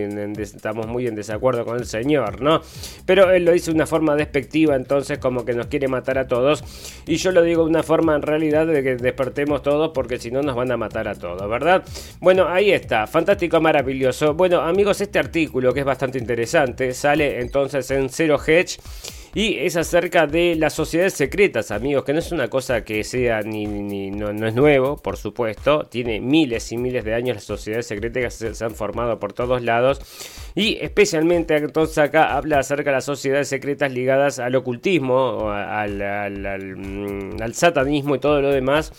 [0.87, 2.61] muy en desacuerdo con el señor, ¿no?
[3.05, 6.27] Pero él lo dice de una forma despectiva, entonces como que nos quiere matar a
[6.27, 6.63] todos.
[7.05, 10.31] Y yo lo digo de una forma en realidad de que despertemos todos porque si
[10.31, 11.83] no nos van a matar a todos, ¿verdad?
[12.19, 14.33] Bueno, ahí está, fantástico, maravilloso.
[14.33, 18.79] Bueno, amigos, este artículo que es bastante interesante sale entonces en Zero Hedge
[19.33, 23.41] y es acerca de las sociedades secretas, amigos, que no es una cosa que sea
[23.41, 27.87] ni, ni no, es nuevo, por supuesto, tiene miles y miles de años las sociedades
[27.87, 30.01] secretas que se, han formado por todos lados.
[30.53, 37.53] Y especialmente entonces acá habla acerca de las sociedades secretas ligadas al ocultismo, mm, al
[37.53, 38.91] satanismo y todo lo demás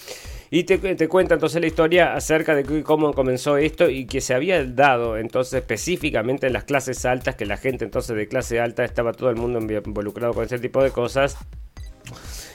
[0.54, 4.62] y te, cuenta entonces la historia acerca de cómo comenzó esto y que se había
[4.66, 9.14] dado entonces específicamente en las clases altas, que la gente entonces de clase alta estaba
[9.14, 11.38] todo el mundo involucrado con ese tipo de cosas.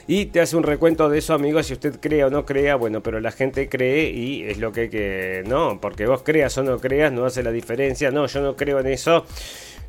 [0.05, 3.01] Y te hace un recuento de eso, amigos, si usted cree o no crea, bueno,
[3.01, 5.43] pero la gente cree y es lo que que...
[5.47, 8.11] No, porque vos creas o no creas, no hace la diferencia.
[8.11, 9.25] No, yo no creo en eso.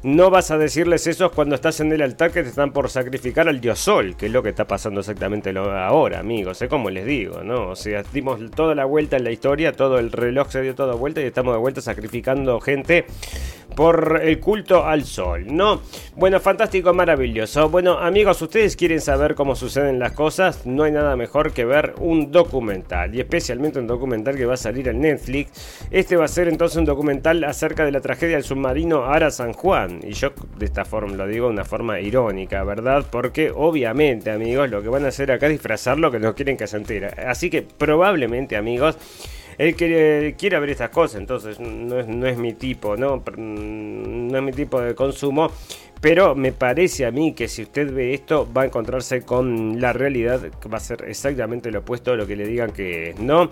[0.05, 3.49] No vas a decirles eso cuando estás en el altar que te están por sacrificar
[3.49, 6.63] al dios Sol, que es lo que está pasando exactamente ahora, amigos.
[6.63, 7.71] Es como les digo, ¿no?
[7.71, 10.95] O sea, dimos toda la vuelta en la historia, todo el reloj se dio toda
[10.95, 13.07] vuelta y estamos de vuelta sacrificando gente
[13.75, 15.83] por el culto al sol, ¿no?
[16.17, 17.69] Bueno, fantástico, maravilloso.
[17.69, 21.95] Bueno, amigos, ustedes quieren saber cómo suceden las cosas, no hay nada mejor que ver
[21.99, 25.87] un documental, y especialmente un documental que va a salir en Netflix.
[25.91, 29.53] Este va a ser entonces un documental acerca de la tragedia del submarino Ara San
[29.53, 33.07] Juan, y yo de esta forma lo digo de una forma irónica, ¿verdad?
[33.11, 36.57] Porque obviamente, amigos, lo que van a hacer acá es disfrazar lo que no quieren
[36.57, 37.09] que se entere.
[37.27, 38.97] Así que probablemente, amigos,
[39.59, 43.23] él quiere, quiere ver estas cosas, entonces no es, no es mi tipo, ¿no?
[43.37, 45.51] No es mi tipo de consumo.
[46.01, 49.93] Pero me parece a mí que si usted ve esto va a encontrarse con la
[49.93, 53.19] realidad que va a ser exactamente lo opuesto a lo que le digan que es,
[53.19, 53.51] ¿no?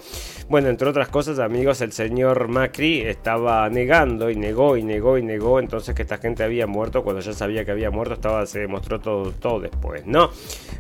[0.49, 5.23] Bueno, entre otras cosas, amigos, el señor Macri estaba negando y negó y negó y
[5.23, 8.61] negó entonces que esta gente había muerto cuando ya sabía que había muerto, estaba se
[8.61, 10.31] demostró todo, todo después, ¿no?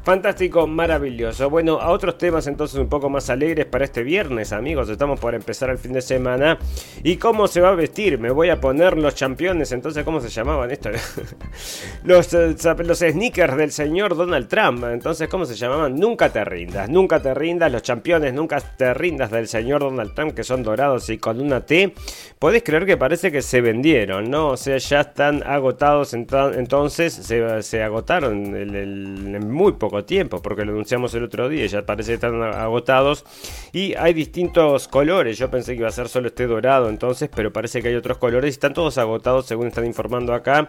[0.04, 1.50] Fantástico, maravilloso.
[1.50, 4.88] Bueno, a otros temas entonces un poco más alegres para este viernes, amigos.
[4.88, 6.58] Estamos por empezar el fin de semana.
[7.02, 8.18] ¿Y cómo se va a vestir?
[8.18, 10.90] Me voy a poner los campeones, entonces, ¿cómo se llamaban esto?
[12.04, 14.84] los, eh, los sneakers del señor Donald Trump.
[14.84, 15.94] Entonces, ¿cómo se llamaban?
[15.96, 17.70] Nunca te rindas, nunca te rindas.
[17.72, 21.64] Los campeones, nunca te rindas del señor Donald Trump, que son dorados y con una
[21.64, 21.94] T.
[22.38, 24.48] Podés creer que parece que se vendieron, ¿no?
[24.48, 26.14] O sea, ya están agotados.
[26.14, 31.66] Entonces, se, agotaron en, muy poco tiempo, porque lo anunciamos el otro día.
[31.66, 33.24] Ya parece que están agotados.
[33.72, 35.38] Y hay distintos colores.
[35.38, 38.18] Yo pensé que iba a ser solo este dorado, entonces, pero parece que hay otros
[38.18, 40.66] colores y están todos agotados, según están informando acá.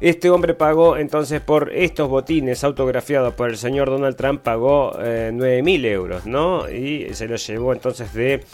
[0.00, 5.30] Este hombre pagó entonces por estos botines autografiados por el señor Donald Trump, pagó eh,
[5.32, 6.68] 9 mil euros, ¿no?
[6.68, 8.44] Y se los llevó entonces de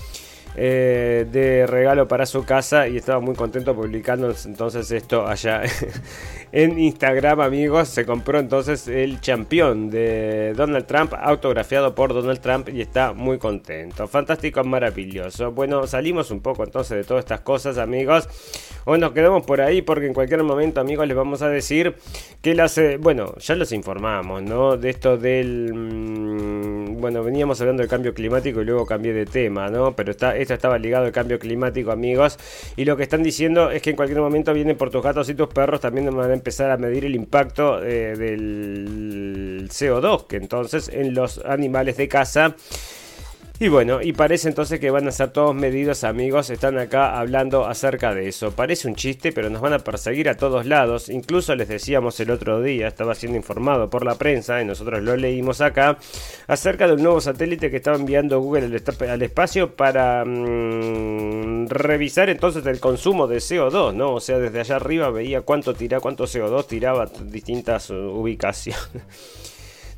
[0.56, 5.62] eh, de regalo para su casa y estaba muy contento publicando entonces esto allá
[6.52, 7.88] en Instagram amigos.
[7.88, 13.38] Se compró entonces el campeón de Donald Trump autografiado por Donald Trump y está muy
[13.38, 14.06] contento.
[14.06, 15.52] Fantástico maravilloso.
[15.52, 18.28] Bueno salimos un poco entonces de todas estas cosas amigos.
[18.84, 21.96] Hoy nos quedamos por ahí porque en cualquier momento amigos les vamos a decir
[22.42, 27.82] que las eh, bueno ya los informamos no de esto del mm, bueno veníamos hablando
[27.82, 31.12] del cambio climático y luego cambié de tema no pero está esto estaba ligado al
[31.12, 32.38] cambio climático, amigos.
[32.76, 35.35] Y lo que están diciendo es que en cualquier momento vienen por tus gatos y
[35.35, 40.88] tus perros, también van a empezar a medir el impacto eh, del CO2, que entonces
[40.88, 42.57] en los animales de casa
[43.60, 47.66] Y bueno, y parece entonces que van a ser todos medidos amigos, están acá hablando
[47.66, 48.50] acerca de eso.
[48.50, 51.08] Parece un chiste, pero nos van a perseguir a todos lados.
[51.08, 55.16] Incluso les decíamos el otro día, estaba siendo informado por la prensa y nosotros lo
[55.16, 55.98] leímos acá,
[56.48, 58.64] acerca de un nuevo satélite que estaba enviando Google
[59.08, 64.14] al, espacio para mm, revisar entonces el consumo de CO2, ¿no?
[64.14, 68.82] O sea, desde allá arriba veía cuánto tira, cuánto CO2 tiraba distintas ubicaciones.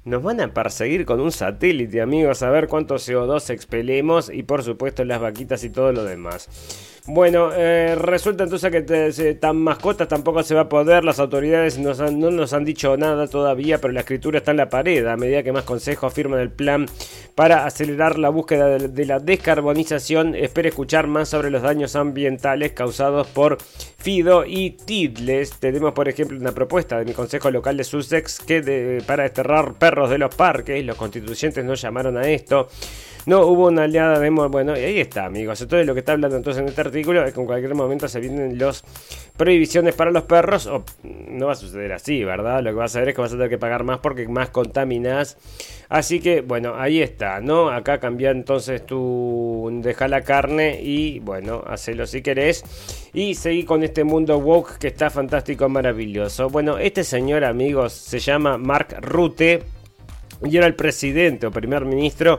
[0.07, 4.63] Nos van a perseguir con un satélite, amigos, a ver cuánto CO2 expelemos y por
[4.63, 6.96] supuesto las vaquitas y todo lo demás.
[7.09, 11.05] Bueno, eh, resulta entonces que te, tan mascotas tampoco se va a poder.
[11.05, 11.95] Las autoridades no
[12.33, 15.07] nos han dicho nada todavía, pero la escritura está en la pared.
[15.07, 16.87] A medida que más consejos firman el plan
[17.37, 23.29] para acelerar la búsqueda de, la descarbonización, espero escuchar más sobre los daños ambientales causados
[23.29, 23.59] por
[23.99, 25.61] Fido y Tidles.
[25.61, 30.11] Tenemos, por ejemplo, una propuesta de mi consejo local de Sussex que para desterrar perros
[30.11, 32.69] de los parques, los constituyentes no llamaron a esto.
[33.27, 34.31] No hubo una aliada de...
[34.31, 35.61] Bueno, y ahí está, amigos.
[35.61, 38.21] Entonces lo que está hablando entonces en este artículo es que en cualquier momento se
[38.21, 38.85] vienen las
[39.37, 40.67] prohibiciones para los perros.
[40.69, 42.63] O no va a suceder así, ¿verdad?
[42.63, 44.51] Lo que vas a ver es que vas a tener que pagar más porque más
[44.51, 45.39] contaminas.
[45.89, 47.69] Así que, bueno, ahí está, ¿no?
[47.69, 49.71] Acá cambia entonces tu...
[49.83, 52.63] Deja la carne y, bueno, hacelo si querés.
[53.13, 56.49] Y seguí con este mundo woke que está fantástico, maravilloso.
[56.49, 59.65] Bueno, este señor, amigos, se llama Mark Rutte
[60.45, 62.39] y era el presidente o primer ministro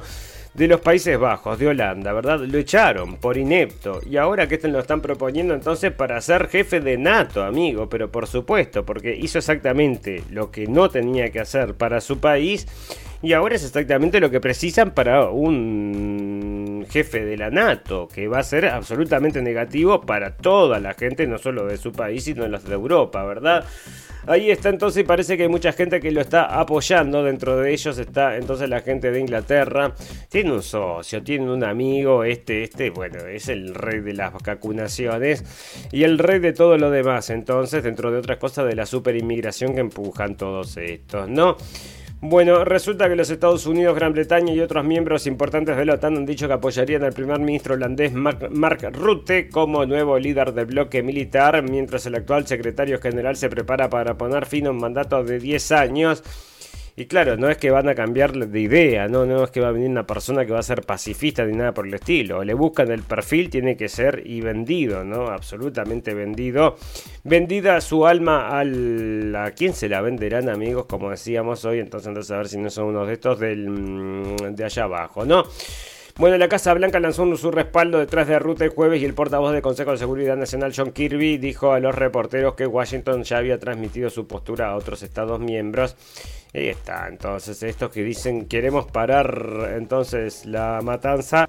[0.57, 2.39] de los Países Bajos, de Holanda, ¿verdad?
[2.39, 4.01] Lo echaron por inepto.
[4.09, 7.87] Y ahora que lo están proponiendo entonces para ser jefe de NATO, amigo.
[7.89, 12.65] Pero por supuesto, porque hizo exactamente lo que no tenía que hacer para su país.
[13.21, 18.39] Y ahora es exactamente lo que precisan para un jefe de la NATO, que va
[18.39, 22.49] a ser absolutamente negativo para toda la gente, no solo de su país, sino de
[22.49, 23.65] los de Europa, ¿verdad?
[24.27, 27.23] Ahí está entonces parece que hay mucha gente que lo está apoyando.
[27.23, 29.93] Dentro de ellos está entonces la gente de Inglaterra.
[30.27, 32.25] Tiene un socio, tiene un amigo.
[32.25, 35.45] Este, este, bueno, es el rey de las vacunaciones
[35.93, 37.29] y el rey de todo lo demás.
[37.29, 41.55] Entonces, dentro de otras cosas de la super inmigración que empujan todos estos, ¿no?
[42.19, 46.17] Bueno, resulta que los Estados Unidos, Gran Bretaña y otros miembros importantes de la OTAN
[46.17, 51.03] han dicho que apoyarían al primer ministro holandés Mark Rutte como nuevo líder del bloque
[51.03, 55.37] militar, mientras el actual secretario general se prepara para poner fin a un mandato de
[55.37, 56.23] 10 años.
[56.99, 59.67] Y claro, no es que van a cambiar de idea, no, no es que va
[59.67, 62.43] a venir una persona que va a ser pacifista ni nada por el estilo.
[62.43, 65.27] Le buscan el perfil, tiene que ser y vendido, ¿no?
[65.27, 66.75] Absolutamente vendido.
[67.23, 69.35] Vendida su alma al...
[69.35, 70.87] ¿A quién se la venderán, amigos?
[70.87, 74.65] Como decíamos hoy, entonces a ver si no son unos de estos del, mm, de
[74.65, 75.43] allá abajo, ¿no?
[76.19, 79.53] Bueno, la Casa Blanca lanzó su respaldo detrás de Ruta el jueves y el portavoz
[79.53, 83.59] del Consejo de Seguridad Nacional, John Kirby, dijo a los reporteros que Washington ya había
[83.59, 85.95] transmitido su postura a otros Estados miembros.
[86.55, 91.47] Ahí está, entonces estos que dicen queremos parar entonces la matanza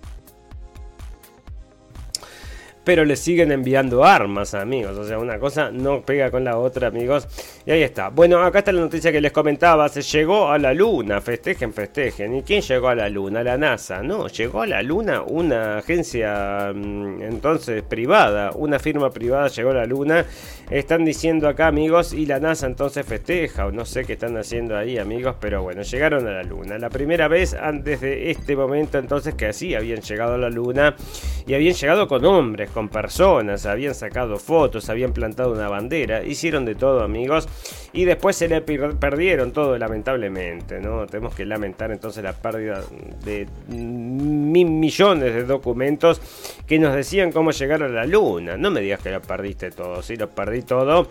[2.88, 4.96] pero le siguen enviando armas, amigos.
[4.96, 7.28] O sea, una cosa no pega con la otra, amigos.
[7.66, 8.08] Y ahí está.
[8.08, 9.90] Bueno, acá está la noticia que les comentaba.
[9.90, 11.20] Se llegó a la luna.
[11.20, 12.36] Festejen, festejen.
[12.36, 13.42] ¿Y quién llegó a la luna?
[13.42, 14.02] La NASA.
[14.02, 18.52] No, llegó a la luna una agencia mm, entonces privada.
[18.54, 20.24] Una firma privada llegó a la luna.
[20.70, 22.14] Están diciendo acá, amigos.
[22.14, 23.66] Y la NASA entonces festeja.
[23.66, 25.36] O no sé qué están haciendo ahí, amigos.
[25.38, 26.78] Pero bueno, llegaron a la luna.
[26.78, 30.96] La primera vez antes de este momento entonces que así habían llegado a la luna.
[31.46, 36.64] Y habían llegado con hombres con personas, habían sacado fotos, habían plantado una bandera, hicieron
[36.64, 37.48] de todo amigos
[37.92, 41.04] y después se le perdieron todo lamentablemente, ¿no?
[41.08, 42.84] Tenemos que lamentar entonces la pérdida
[43.24, 46.20] de millones de documentos
[46.68, 48.56] que nos decían cómo llegar a la luna.
[48.56, 51.08] No me digas que lo perdiste todo, sí, lo perdí todo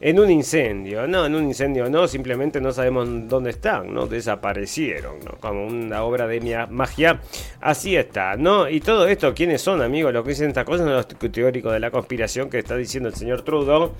[0.00, 1.06] en un incendio.
[1.06, 4.06] No, en un incendio no, simplemente no sabemos dónde están, ¿no?
[4.06, 5.32] Desaparecieron, ¿no?
[5.40, 7.20] Como una obra de magia.
[7.60, 8.68] Así está, ¿no?
[8.68, 10.12] Y todo esto, ¿quiénes son, amigos?
[10.12, 13.14] Los que dicen estas cosas son los teóricos de la conspiración que está diciendo el
[13.14, 13.92] señor Trudeau.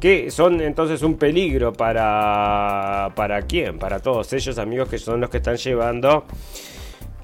[0.00, 3.12] Que son entonces un peligro para.
[3.16, 3.78] ¿Para quién?
[3.78, 6.24] Para todos ellos, amigos, que son los que están llevando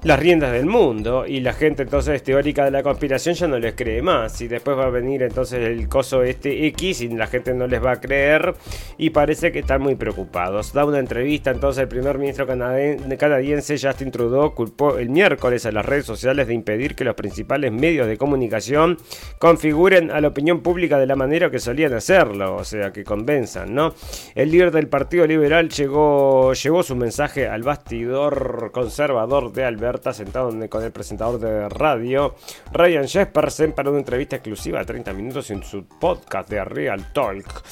[0.03, 3.73] las riendas del mundo y la gente entonces teórica de la conspiración ya no les
[3.73, 7.53] cree más y después va a venir entonces el coso este X y la gente
[7.53, 8.53] no les va a creer
[8.97, 10.73] y parece que están muy preocupados.
[10.73, 15.85] Da una entrevista entonces el primer ministro canadiense Justin Trudeau culpó el miércoles a las
[15.85, 18.97] redes sociales de impedir que los principales medios de comunicación
[19.39, 23.73] configuren a la opinión pública de la manera que solían hacerlo, o sea, que convenzan,
[23.73, 23.93] ¿no?
[24.35, 30.13] El líder del Partido Liberal llegó, llevó su mensaje al bastidor conservador de Albert abierta,
[30.13, 32.35] sentado con el presentador de radio,
[32.71, 37.63] Ryan Jespersen, para una entrevista exclusiva de 30 minutos en su podcast de Real Talk.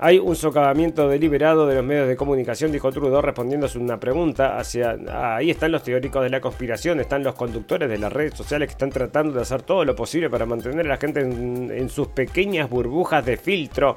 [0.00, 4.58] Hay un socavamiento deliberado de los medios de comunicación, dijo Trudeau respondiendo a una pregunta.
[4.58, 4.96] Hacia,
[5.36, 8.72] ahí están los teóricos de la conspiración, están los conductores de las redes sociales que
[8.72, 12.68] están tratando de hacer todo lo posible para mantener a la gente en sus pequeñas
[12.68, 13.96] burbujas de filtro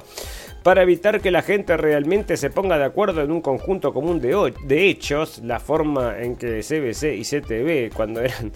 [0.62, 4.52] para evitar que la gente realmente se ponga de acuerdo en un conjunto común de,
[4.64, 8.52] de hechos, la forma en que CBC y CTV, cuando eran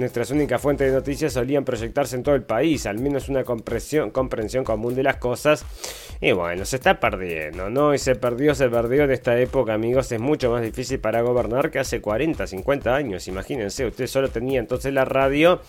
[0.00, 4.10] nuestras únicas fuentes de noticias, solían proyectarse en todo el país, al menos una comprensión,
[4.64, 5.64] común de las cosas.
[6.20, 7.94] Y bueno, se está perdiendo, ¿no?
[7.94, 10.10] Y se perdió, se perdió en esta época, amigos.
[10.12, 13.28] Es mucho más difícil para gobernar que hace 40, 50 años.
[13.28, 15.60] Imagínense, usted solo tenía entonces la radio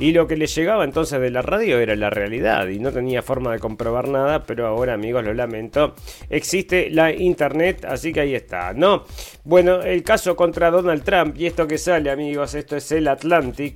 [0.00, 3.20] y lo que le llegaba entonces de la radio era la realidad y no tenía
[3.20, 5.94] forma de comprobar nada, pero ahora, amigos, lo lamento,
[6.30, 9.04] existe la internet, así que ahí está, ¿no?
[9.44, 13.08] Bueno, el caso contra Donald Trump y esto que sale, amigos, esto es el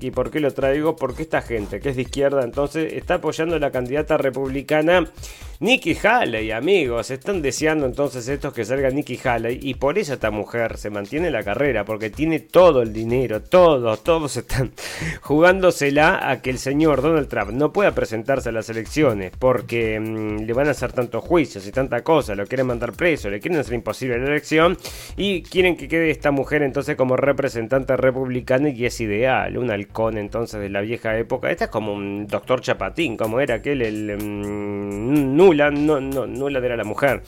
[0.00, 0.96] Y ¿por qué lo traigo?
[0.96, 5.10] Porque esta gente que es de izquierda entonces está apoyando a la candidata republicana
[5.60, 10.32] Nikki Haley, amigos, están deseando entonces estos que salga Nikki Haley y por eso esta
[10.32, 14.72] mujer se mantiene en la carrera, porque tiene todo el dinero, todos, todos están
[15.20, 20.38] jugándosela a que el señor Donald Trump no pueda presentarse a las elecciones porque mm,
[20.44, 23.60] le van a hacer tantos juicios y tanta cosa, lo quieren mandar preso, le quieren
[23.60, 24.76] hacer imposible la elección
[25.16, 30.18] y quieren que quede esta mujer entonces como representante republicana y es ideal, un halcón
[30.18, 34.16] entonces de la vieja época, esta es como un doctor Chapatín, como era aquel el...
[34.20, 37.22] Mm, nula, no, no, nula era la mujer.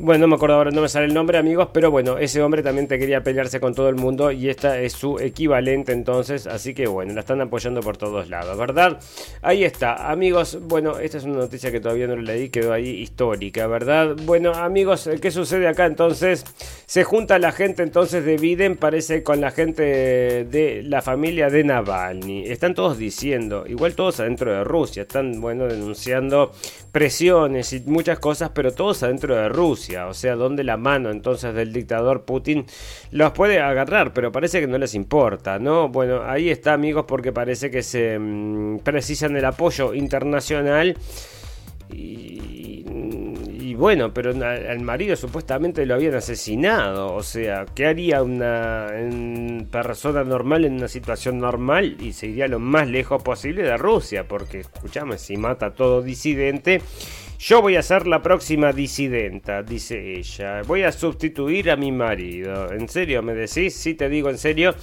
[0.00, 2.62] Bueno, no me acuerdo ahora, no me sale el nombre, amigos, pero bueno, ese hombre
[2.62, 6.72] también te quería pelearse con todo el mundo y esta es su equivalente entonces, así
[6.72, 9.00] que bueno, la están apoyando por todos lados, ¿verdad?
[9.42, 13.66] Ahí está, amigos, bueno, esta es una noticia que todavía no leí, quedó ahí histórica,
[13.66, 14.14] ¿verdad?
[14.22, 16.44] Bueno, amigos, ¿qué sucede acá entonces?
[16.86, 19.82] Se junta la gente entonces de Biden, parece con la gente
[20.44, 22.44] de la familia de Navalny.
[22.46, 26.52] Están todos diciendo, igual todos adentro de Rusia, están, bueno, denunciando
[26.92, 31.54] presiones y muchas cosas, pero todos adentro de Rusia o sea, donde la mano entonces
[31.54, 32.66] del dictador Putin
[33.10, 35.88] los puede agarrar, pero parece que no les importa, ¿no?
[35.88, 40.96] Bueno, ahí está amigos porque parece que se mm, precisan el apoyo internacional
[41.90, 47.14] y, bueno, pero al marido supuestamente lo habían asesinado.
[47.14, 48.88] O sea, ¿qué haría una
[49.70, 51.96] persona normal en una situación normal?
[52.00, 54.26] Y se iría lo más lejos posible de Rusia.
[54.26, 56.82] Porque, escuchame, si mata a todo disidente,
[57.38, 60.62] yo voy a ser la próxima disidenta, dice ella.
[60.62, 62.72] Voy a sustituir a mi marido.
[62.72, 63.74] ¿En serio me decís?
[63.74, 64.74] Sí, te digo en serio.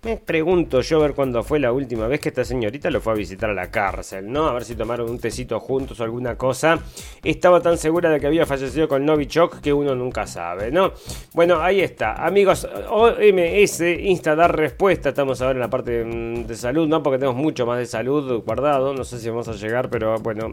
[0.00, 3.14] Me pregunto yo a ver cuándo fue la última vez que esta señorita lo fue
[3.14, 4.46] a visitar a la cárcel, ¿no?
[4.46, 6.78] A ver si tomaron un tecito juntos o alguna cosa.
[7.24, 10.92] Estaba tan segura de que había fallecido con Novichok que uno nunca sabe, ¿no?
[11.34, 12.12] Bueno, ahí está.
[12.24, 15.08] Amigos, OMS insta a dar respuesta.
[15.08, 17.02] Estamos ahora en la parte de, salud, ¿no?
[17.02, 18.94] Porque tenemos mucho más de salud guardado.
[18.94, 20.48] No sé si vamos a llegar, pero bueno,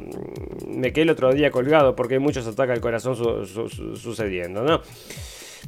[0.68, 4.82] me quedé el otro día colgado porque hay muchos ataques al corazón sucediendo, ¿no?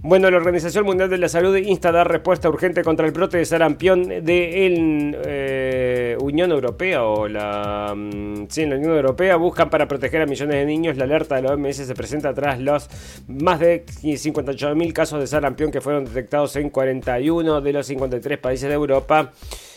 [0.03, 3.37] Bueno, la Organización Mundial de la Salud insta a dar respuesta urgente contra el brote
[3.37, 9.71] de sarampión de la eh, Unión Europea o la, mm, sí, la Unión Europea buscan
[9.71, 10.97] para proteger a millones de niños.
[10.97, 12.87] La alerta de la OMS se presenta tras los
[13.27, 18.69] más de 58.000 casos de sarampión que fueron detectados en 41 de los 53 países
[18.69, 19.31] de Europa.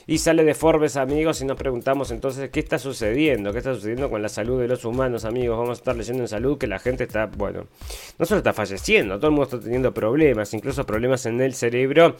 [0.07, 4.11] Y sale de Forbes, amigos, y nos preguntamos entonces qué está sucediendo, qué está sucediendo
[4.11, 5.59] con la salud de los humanos, amigos.
[5.59, 7.66] Vamos a estar leyendo en salud que la gente está, bueno,
[8.18, 12.16] no solo está falleciendo, todo el mundo está teniendo problemas, incluso problemas en el cerebro.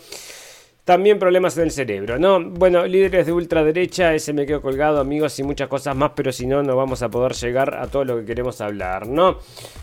[0.85, 2.41] También problemas en el cerebro, ¿no?
[2.43, 6.47] Bueno, líderes de ultraderecha, ese me quedo colgado, amigos, y muchas cosas más, pero si
[6.47, 9.39] no, no vamos a poder llegar a todo lo que queremos hablar, ¿no?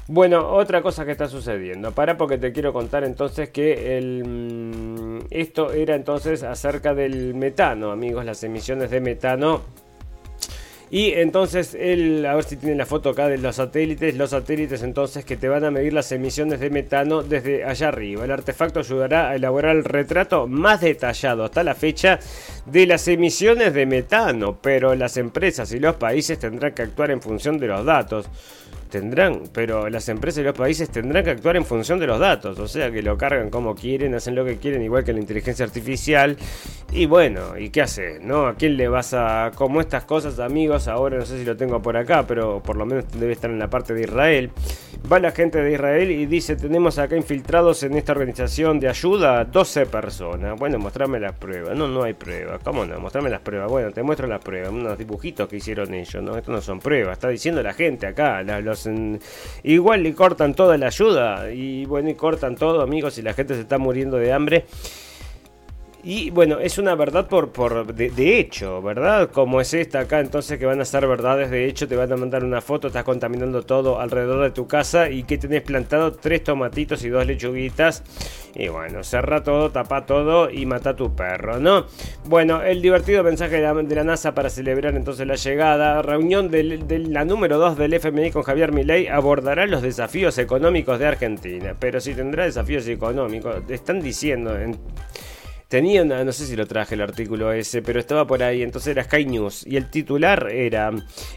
[0.08, 1.92] Bueno, otra cosa que está sucediendo.
[1.92, 7.92] Para porque te quiero contar entonces que el, mm, esto era entonces acerca del metano,
[7.92, 9.87] amigos, las emisiones de metano
[10.90, 14.84] y entonces él, a ver si tiene la foto acá de los satélites, los satélites
[14.84, 18.24] entonces que te van a medir las emisiones de metano desde allá arriba.
[18.24, 22.20] El artefacto ayudará a elaborar el retrato más detallado hasta la fecha
[22.66, 27.22] de las emisiones de metano, pero las empresas y los países tendrán que actuar en
[27.22, 28.30] función de los datos
[28.88, 32.58] tendrán, pero las empresas y los países tendrán que actuar en función de los datos,
[32.60, 35.66] o sea que lo cargan como quieren, hacen lo que quieren, igual que la inteligencia
[35.66, 36.38] artificial.
[36.92, 38.20] Y bueno, ¿y qué hace?
[38.22, 38.48] ¿No?
[38.48, 39.52] ¿A quién le vas a.?
[39.56, 42.86] Como estas cosas, amigos, ahora no sé si lo tengo por acá, pero por lo
[42.86, 44.52] menos debe estar en la parte de Israel.
[45.12, 49.44] Va la gente de Israel y dice: Tenemos acá infiltrados en esta organización de ayuda
[49.46, 50.58] 12 personas.
[50.58, 51.78] Bueno, mostrame las pruebas.
[51.78, 52.62] No, no hay pruebas.
[52.64, 53.00] ¿Cómo no?
[53.00, 53.70] Mostrame las pruebas.
[53.70, 54.70] Bueno, te muestro las pruebas.
[54.70, 56.38] Unos dibujitos que hicieron ellos, ¿no?
[56.38, 57.14] Esto no son pruebas.
[57.14, 58.77] Está diciendo la gente acá, los
[59.64, 63.56] igual le cortan toda la ayuda y bueno, y cortan todo, amigos, y la gente
[63.56, 64.66] se está muriendo de hambre.
[66.04, 69.30] Y bueno, es una verdad por, por de, hecho, ¿verdad?
[69.32, 72.18] Como es esta acá, entonces que van a ser verdades de hecho, te van a
[72.18, 76.44] mandar una foto, estás contaminando todo alrededor de tu casa y que tenés plantado tres
[76.44, 78.04] tomatitos y dos lechuguitas.
[78.56, 81.86] Y bueno, cerra todo, tapa todo y mata a tu perro, ¿no?
[82.26, 86.02] Bueno, el divertido mensaje de la, NASA para celebrar entonces la llegada.
[86.02, 86.64] Reunión de,
[87.08, 91.76] la número 2 del FMI con Javier Milei abordará los desafíos económicos de Argentina.
[91.80, 94.78] Pero si tendrá desafíos económicos, están diciendo en
[95.68, 99.04] Tenía no sé si lo traje el artículo ese, pero estaba por ahí, entonces era
[99.04, 99.68] Sky News.
[99.68, 100.92] Y el titular era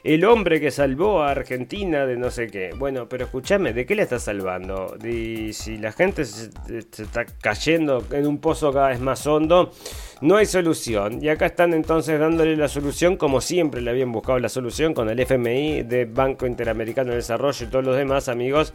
[0.05, 2.71] El hombre que salvó a Argentina de no sé qué.
[2.77, 4.97] Bueno, pero escúchame, ¿de qué le está salvando?
[5.05, 9.73] Y si la gente se, está cayendo en un pozo cada vez más hondo,
[10.21, 11.21] no hay solución.
[11.21, 15.11] Y acá están entonces dándole la solución como siempre le habían buscado la solución con
[15.11, 18.73] el FMI de Banco Interamericano de Desarrollo y todos los demás amigos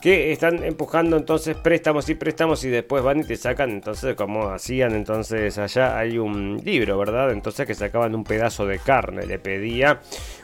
[0.00, 4.48] que están empujando entonces préstamos y préstamos y después van y te sacan entonces como
[4.50, 9.40] hacían entonces allá hay un libro verdad entonces que sacaban un pedazo de carne le
[9.40, 9.98] pedía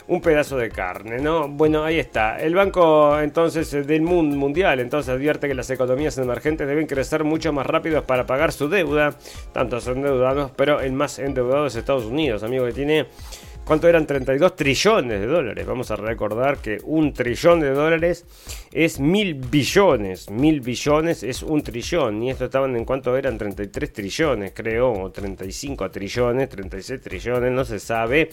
[0.07, 5.13] un pedazo de carne no bueno ahí está el banco entonces del mundo mundial entonces
[5.13, 9.15] advierte que las economías emergentes deben crecer mucho más rápido para pagar su deuda
[9.53, 13.05] tanto son endeudados pero el más endeudado es Estados Unidos amigo que tiene
[13.65, 14.05] ¿Cuánto eran?
[14.05, 15.65] 32 trillones de dólares.
[15.65, 18.23] Vamos a recordar que un trillón de dólares
[18.75, 20.29] es mil billones.
[20.29, 22.21] Mil billones es un trillón.
[22.21, 24.91] Y esto estaban en cuánto eran 33 trillones, creo.
[24.91, 28.29] O 35 trillones, 36 trillones, no se sabe.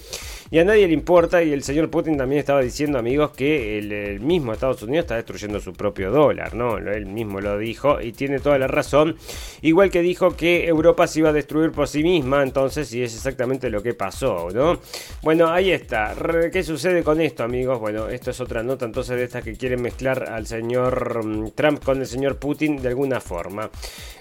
[0.50, 1.44] Y a nadie le importa.
[1.44, 5.60] Y el señor Putin también estaba diciendo, amigos, que el, mismo Estados Unidos está destruyendo
[5.60, 6.54] su propio dólar.
[6.54, 6.76] ¿no?
[6.76, 9.14] Él mismo lo dijo y tiene toda la razón.
[9.60, 12.42] Igual que dijo que Europa se iba a destruir por sí misma.
[12.42, 14.80] Entonces, y es exactamente lo que pasó, ¿no?
[15.22, 16.16] Bueno, ahí está.
[16.52, 17.78] ¿Qué sucede con esto, amigos?
[17.78, 21.84] Bueno, esto es otra nota entonces de estas que quieren mezclar al señor mm, Trump
[21.84, 23.70] con el señor Putin de alguna forma.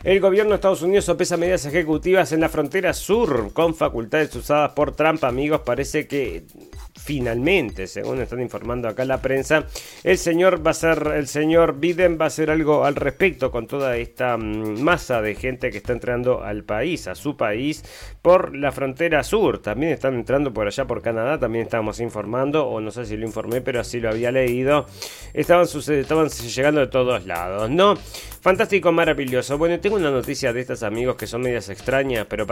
[0.04, 4.72] El gobierno de Estados Unidos sopesa medidas ejecutivas en la frontera sur con facultades usadas
[4.74, 5.62] por Trump, amigos.
[5.62, 6.44] Parece que
[7.02, 9.66] finalmente, según están informando acá la prensa,
[10.04, 13.68] el señor va a ser, el señor Biden va a hacer algo al respecto con
[13.68, 17.84] toda esta mm, masa de gente que está entrando al país, a su país,
[18.22, 19.60] por la frontera sur.
[19.60, 23.26] También están entrando por allá por Canadá, también estábamos informando, o no sé si lo
[23.26, 24.86] informé, pero así lo había leído.
[25.34, 25.68] Estaban,
[26.02, 27.96] estaban llegando de todos lados, ¿no?
[28.42, 29.60] Fantástico, maravilloso.
[29.60, 32.48] Bueno, tengo una noticia de estas amigos que son medias extrañas, pero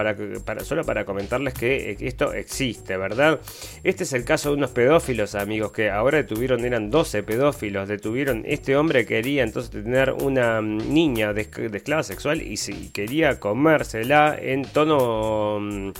[0.64, 3.40] solo para comentarles que esto existe, ¿verdad?
[3.84, 8.44] Este es el caso de unos pedófilos, amigos, que ahora detuvieron, eran 12 pedófilos, detuvieron,
[8.46, 14.38] este hombre quería entonces tener una mm, niña de, esclava sexual y si quería comérsela
[14.40, 15.92] en tono...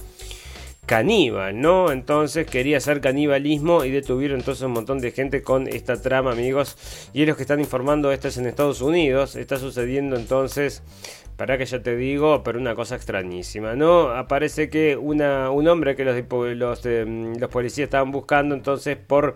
[0.90, 1.92] Caníbal, ¿no?
[1.92, 6.78] Entonces quería hacer canibalismo y detuvieron entonces un montón de gente con esta trama, amigos.
[7.14, 10.82] Y es los que están informando, esto es en Estados Unidos, está sucediendo entonces,
[11.38, 14.10] para que ya te digo, pero una cosa extrañísima, ¿no?
[14.10, 16.16] Aparece que una, un hombre que los,
[16.58, 19.36] los, mm, los policías estaban buscando entonces por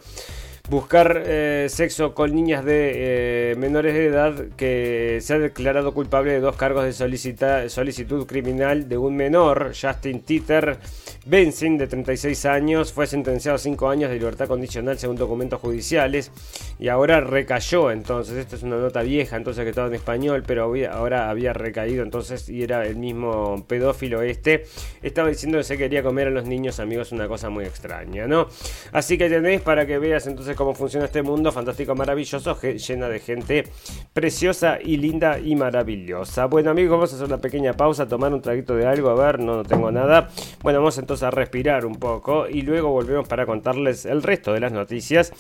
[0.70, 6.32] buscar eh, sexo con niñas de eh, menores de edad que se ha declarado culpable
[6.32, 10.80] de dos cargos de solicitud criminal de un menor, Justin Titter
[11.26, 16.32] Benzin, de 36 años, fue sentenciado a 5 años de libertad condicional según documentos judiciales
[16.80, 20.74] y ahora recayó entonces, esta es una nota vieja entonces que estaba en español, pero
[20.92, 24.66] ahora había recaído entonces y era el mismo pedófilo este,
[25.02, 28.48] estaba diciendo que se quería comer a los niños amigos, una cosa muy extraña, ¿no?
[28.92, 33.20] Así que tenéis para que veas entonces cómo funciona este mundo fantástico, maravilloso, llena de
[33.20, 33.64] gente
[34.12, 36.48] preciosa y linda y maravillosa.
[36.48, 39.40] Bueno amigos, vamos a hacer una pequeña pausa, tomar un traguito de algo, a ver,
[39.40, 40.28] no, no tengo nada.
[40.62, 44.62] Bueno, vamos entonces a respirar un poco y luego volvemos para contarles el resto de
[44.62, 45.32] las noticias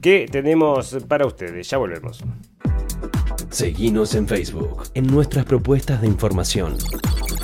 [0.00, 1.70] que tenemos para ustedes.
[1.70, 2.24] Ya volvemos.
[3.50, 6.76] Seguimos en Facebook, en nuestras propuestas de información.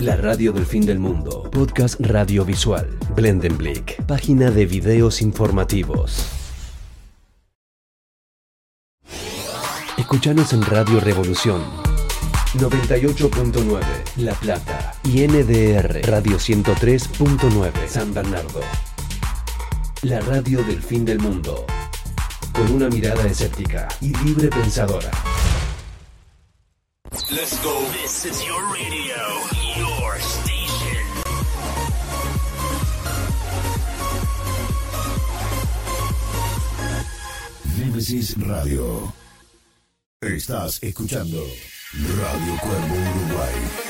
[0.00, 6.26] La radio del fin del mundo, podcast radiovisual, Blendenblick, página de videos informativos.
[9.96, 11.95] Escuchanos en Radio Revolución
[12.58, 13.82] 98.9
[14.16, 18.60] La Plata y NDR Radio 103.9 San Bernardo.
[20.02, 21.66] La radio del fin del mundo.
[22.52, 25.10] Con una mirada escéptica y libre pensadora.
[27.30, 27.74] Let's go.
[27.92, 29.16] This is your radio,
[29.76, 31.04] your station.
[37.78, 39.12] Nemesis Radio.
[40.22, 41.44] Estás escuchando
[41.92, 43.86] Radio Cuervo Uruguay.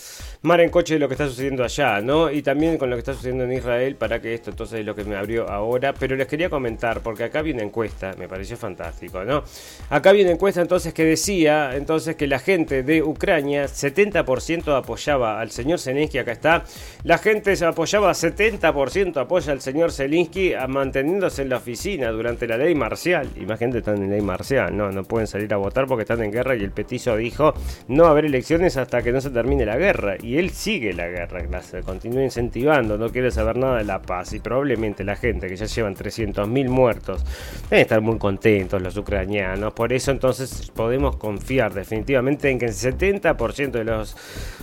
[0.43, 2.31] mar en coche de lo que está sucediendo allá, ¿no?
[2.31, 4.95] Y también con lo que está sucediendo en Israel, para que esto entonces es lo
[4.95, 5.93] que me abrió ahora.
[5.93, 9.43] Pero les quería comentar, porque acá viene encuesta, me pareció fantástico, ¿no?
[9.89, 15.51] Acá viene encuesta entonces que decía entonces que la gente de Ucrania, 70% apoyaba al
[15.51, 16.63] señor Zelensky, acá está.
[17.03, 22.57] La gente se apoyaba, 70% apoya al señor Zelinsky manteniéndose en la oficina durante la
[22.57, 23.29] ley marcial.
[23.35, 26.55] Imagínate, están en ley marcial, no, no pueden salir a votar porque están en guerra
[26.55, 27.53] y el petizo dijo
[27.87, 30.15] no haber elecciones hasta que no se termine la guerra.
[30.37, 34.33] Él sigue la guerra, clase, continúa incentivando, no quiere saber nada de la paz.
[34.33, 37.23] Y probablemente la gente que ya llevan 300.000 muertos
[37.69, 39.73] deben estar muy contentos los ucranianos.
[39.73, 44.15] Por eso entonces podemos confiar definitivamente en que el 70% de los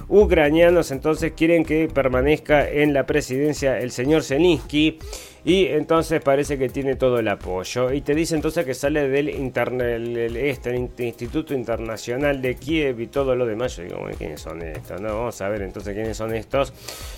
[0.08, 4.98] ucranianos entonces quieren que permanezca en la presidencia el señor Zelensky
[5.44, 7.92] y entonces parece que tiene todo el apoyo.
[7.92, 13.46] Y te dice entonces que sale del este, Instituto Internacional de Kiev y todo lo
[13.46, 13.76] demás.
[13.76, 15.00] Yo digo, ¿quiénes son estos?
[15.00, 16.72] No, vamos a ver entonces quiénes son estos.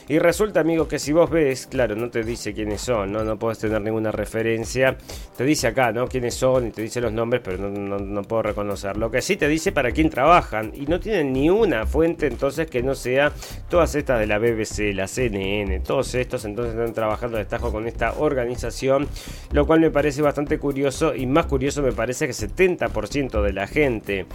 [0.08, 3.38] Y resulta, amigo, que si vos ves, claro, no te dice quiénes son, no, no
[3.38, 4.96] puedes tener ninguna referencia.
[5.36, 6.06] Te dice acá, ¿no?
[6.08, 8.96] Quiénes son y te dice los nombres, pero no, no puedo reconocer.
[8.96, 10.72] Lo que sí te dice para quién trabajan.
[10.74, 13.32] Y no tienen ni una fuente entonces que no sea
[13.68, 17.86] todas estas de la BBC, la CNN, todos estos entonces están trabajando de estajo con
[17.86, 19.08] esta organización,
[19.52, 23.66] lo cual me parece bastante curioso y más curioso me parece que 70% de la
[23.66, 24.26] gente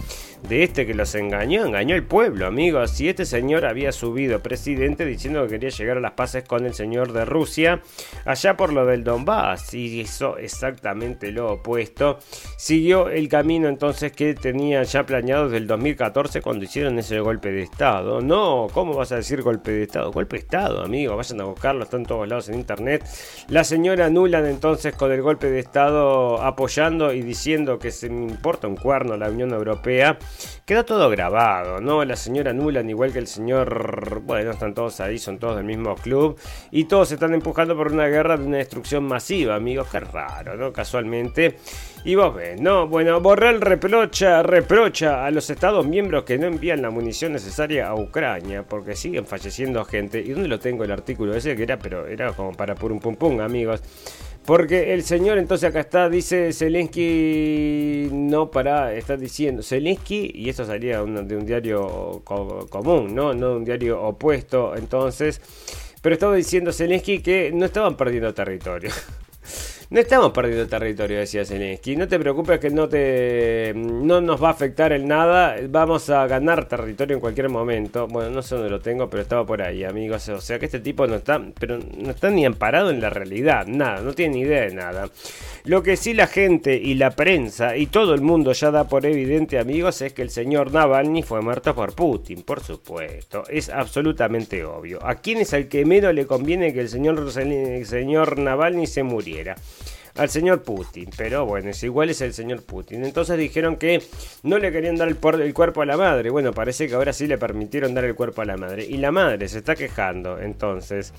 [0.48, 2.90] de este que los engañó, engañó el pueblo, amigos.
[2.92, 6.74] Si este señor había subido presidente diciendo que quería llegar a las paces con el
[6.74, 7.80] señor de Rusia,
[8.24, 12.18] allá por lo del Donbass, y hizo exactamente lo opuesto.
[12.56, 17.50] Siguió el camino entonces que tenía ya planeado desde el 2014 cuando hicieron ese golpe
[17.50, 18.20] de Estado.
[18.20, 20.12] No, ¿cómo vas a decir golpe de Estado?
[20.12, 23.04] Golpe de Estado, amigos, vayan a buscarlo, están todos lados en internet.
[23.48, 28.22] La señora Nuland entonces con el golpe de Estado apoyando y diciendo que se me
[28.30, 30.18] importa un cuerno la Unión Europea.
[30.64, 32.04] Quedó todo grabado, ¿no?
[32.04, 34.22] La señora Nuland igual que el señor...
[34.22, 36.38] Bueno, están todos ahí, son todos del mismo club.
[36.70, 39.88] Y todos se están empujando por una guerra de una destrucción masiva, amigos.
[39.90, 40.72] Qué raro, ¿no?
[40.72, 41.56] Casualmente.
[42.04, 42.86] Y vos ves, ¿no?
[42.86, 47.96] Bueno, Borrell reprocha, reprocha a los estados miembros que no envían la munición necesaria a
[47.96, 50.20] Ucrania porque siguen falleciendo gente.
[50.20, 51.56] ¿Y dónde lo tengo el artículo ese?
[51.56, 53.82] Que era, pero era como para pum pum pum, amigos.
[54.44, 60.64] Porque el señor, entonces acá está, dice Zelensky, no para, está diciendo Zelensky, y esto
[60.64, 63.34] salía de un diario común, ¿no?
[63.34, 65.40] No de un diario opuesto, entonces.
[66.00, 68.90] Pero estaba diciendo Zelensky que no estaban perdiendo territorio.
[69.88, 71.94] No estamos perdiendo territorio, decía Zelensky.
[71.94, 75.54] No te preocupes que no, te, no nos va a afectar el nada.
[75.68, 78.08] Vamos a ganar territorio en cualquier momento.
[78.08, 80.28] Bueno, no sé dónde lo tengo, pero estaba por ahí, amigos.
[80.30, 83.64] O sea que este tipo no está, pero no está ni amparado en la realidad.
[83.68, 85.08] Nada, no tiene ni idea de nada.
[85.62, 89.06] Lo que sí la gente y la prensa y todo el mundo ya da por
[89.06, 93.44] evidente, amigos, es que el señor Navalny fue muerto por Putin, por supuesto.
[93.48, 94.98] Es absolutamente obvio.
[95.06, 99.04] ¿A quién es al que menos le conviene que el señor, el señor Navalny se
[99.04, 99.54] muriera?
[100.16, 101.10] Al señor Putin.
[101.16, 103.04] Pero bueno, es igual es el señor Putin.
[103.04, 104.02] Entonces dijeron que
[104.42, 106.30] no le querían dar el, el, cuerpo a la madre.
[106.30, 108.84] Bueno, parece que ahora sí le permitieron dar el cuerpo a la madre.
[108.84, 111.12] Y la madre se está quejando entonces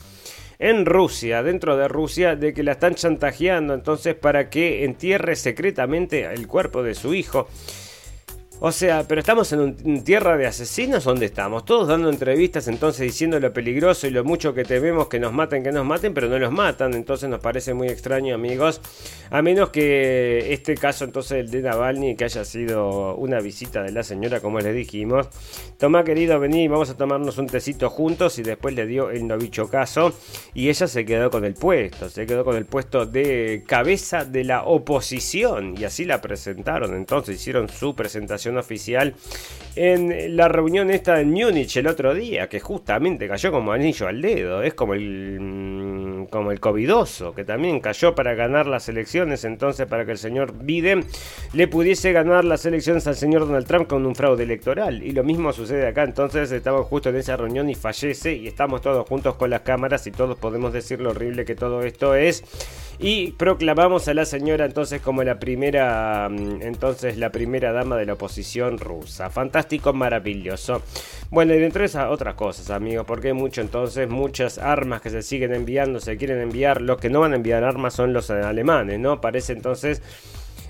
[0.60, 6.26] en Rusia, dentro de Rusia, de que la están chantajeando entonces para que entierre secretamente
[6.26, 7.48] el cuerpo de su hijo.
[8.60, 11.64] O sea, pero estamos en un tierra de asesinos, ¿dónde estamos?
[11.64, 15.62] Todos dando entrevistas entonces diciendo lo peligroso y lo mucho que tememos que nos maten,
[15.62, 18.82] que nos maten, pero no los matan, entonces nos parece muy extraño, amigos.
[19.30, 23.91] A menos que este caso entonces el de Navalny, que haya sido una visita de
[23.91, 25.28] la señora, como les dijimos.
[25.78, 29.70] Tomá querido, vení, vamos a tomarnos un tecito juntos y después le dio el novicho
[29.70, 30.14] caso
[30.55, 34.43] y ella se quedó con el puesto, se quedó con el puesto de cabeza de
[34.43, 39.14] la oposición y así la presentaron, entonces hicieron su presentación oficial
[39.78, 44.21] en la reunión esta en Múnich el otro día, que justamente cayó como anillo al
[44.21, 44.63] dedo.
[44.63, 49.86] Es como el, mm, como el covidoso, que también cayó para ganar las elecciones, entonces
[49.86, 51.05] para que el señor Biden
[51.53, 55.03] le pudiese ganar las elecciones al señor Donald Trump con un fraude electoral.
[55.03, 58.82] Y lo mismo sucede acá, entonces estamos justo en esa reunión y fallece y estamos
[58.82, 62.43] todos juntos con las cámaras y todos podemos decir lo horrible que todo esto es
[62.99, 68.05] y proclamamos a la señora entonces como la primera mm, entonces la primera dama de
[68.05, 69.30] la oposición rusa.
[69.30, 70.82] Fantástico, maravilloso.
[71.30, 75.09] Bueno, y dentro de esas otras cosas, amigos, porque hay mucho entonces, muchas armas que
[75.09, 76.82] se siguen enviando, se quieren enviar.
[76.82, 79.20] Los que no van a enviar armas son los alemanes, ¿no?
[79.20, 80.01] Parece entonces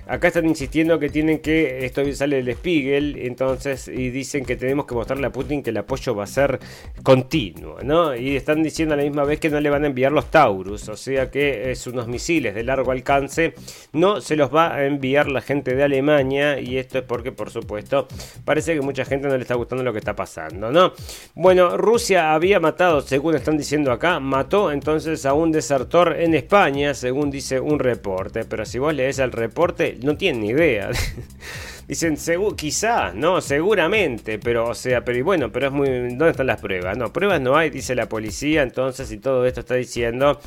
[0.07, 4.85] Acá están insistiendo que tienen que, esto sale del Spiegel, entonces, y dicen que tenemos
[4.85, 6.59] que mostrarle a Putin que el apoyo va a ser
[7.03, 8.15] continuo, ¿no?
[8.15, 10.87] Y están diciendo a la misma vez que no le van a enviar los Taurus,
[10.89, 13.53] o sea que es unos misiles de largo alcance,
[13.91, 17.49] no se los va a enviar la gente de Alemania, y esto es porque, por
[17.49, 18.07] supuesto,
[18.45, 20.93] parece que mucha gente no le está gustando lo que está pasando, ¿no?
[21.35, 26.93] Bueno, Rusia había matado, según están diciendo acá, mató entonces a un desertor en España,
[26.93, 30.89] según dice un reporte, pero si vos lees el reporte, no tienen ni idea.
[31.87, 32.17] Dicen,
[32.57, 35.87] quizá, no, seguramente, pero, o sea, pero bueno, pero es muy.
[35.87, 36.97] ¿Dónde están las pruebas?
[36.97, 40.37] No, pruebas no hay, dice la policía, entonces, y todo esto está diciendo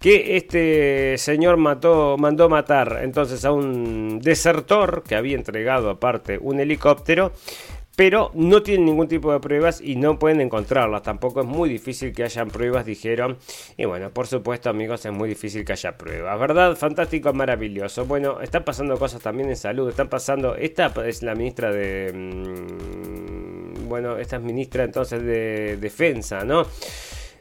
[0.00, 6.60] que este señor mató, mandó matar entonces a un desertor que había entregado aparte un
[6.60, 7.32] helicóptero
[7.96, 11.02] pero no tienen ningún tipo de pruebas y no pueden encontrarlas.
[11.02, 13.38] Tampoco es muy difícil que hayan pruebas, dijeron.
[13.78, 16.38] Y bueno, por supuesto, amigos, es muy difícil que haya pruebas.
[16.38, 16.76] ¿Verdad?
[16.76, 18.04] Fantástico, maravilloso.
[18.04, 19.88] Bueno, están pasando cosas también en salud.
[19.88, 20.54] Están pasando.
[20.56, 22.12] Esta es la ministra de.
[22.14, 26.66] Mm, bueno, esta es ministra entonces de Defensa, ¿no?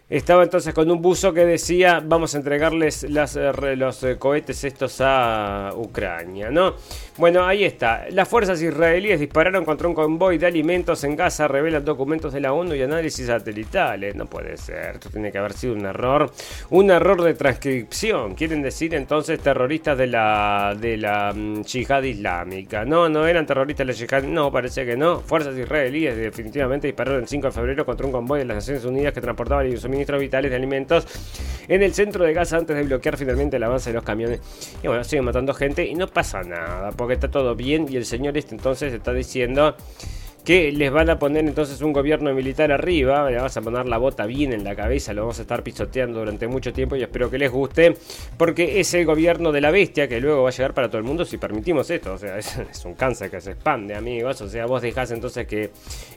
[0.08, 5.01] Estaba entonces con un buzo que decía vamos a entregarles eh, los eh, cohetes estos
[5.01, 6.76] a Ucrania, ¿no?
[7.18, 8.06] Bueno, ahí está.
[8.12, 12.53] Las fuerzas israelíes dispararon contra un convoy de alimentos en Gaza, revelan documentos de la
[12.53, 14.16] ONU y análisis satelitales.
[14.16, 16.30] No puede ser, esto tiene que haber sido un error.
[16.70, 18.36] Un error de transcripción.
[18.36, 22.86] Quieren decir entonces terroristas de la, de la mm, yihad islámica.
[22.86, 25.22] No, no eran terroristas de la yihad, no, parece que no.
[25.22, 29.14] Fuerzas israelíes definitivamente dispararon el 5 de febrero contra un convoy de las Naciones Unidas
[29.14, 31.08] que transportaba el suministros vitales de alimentos
[31.68, 34.41] en el centro de Gaza antes de bloquear finalmente el avance de los camiones.
[34.84, 38.06] Y bueno, siguen matando gente y no pasa nada, porque está todo bien y el
[38.06, 39.76] señor este entonces está diciendo
[40.46, 43.98] que les van a poner entonces un gobierno militar arriba, le vamos a poner la
[43.98, 47.32] bota bien en la cabeza, lo vamos a estar pisoteando durante mucho tiempo y espero
[47.32, 47.98] que les guste,
[48.38, 51.04] porque es el gobierno de la bestia que luego va a llegar para todo el
[51.04, 54.68] mundo si permitimos esto, o sea, es, un cáncer que se expande, amigos, o sea,
[54.68, 55.72] vos dejás entonces que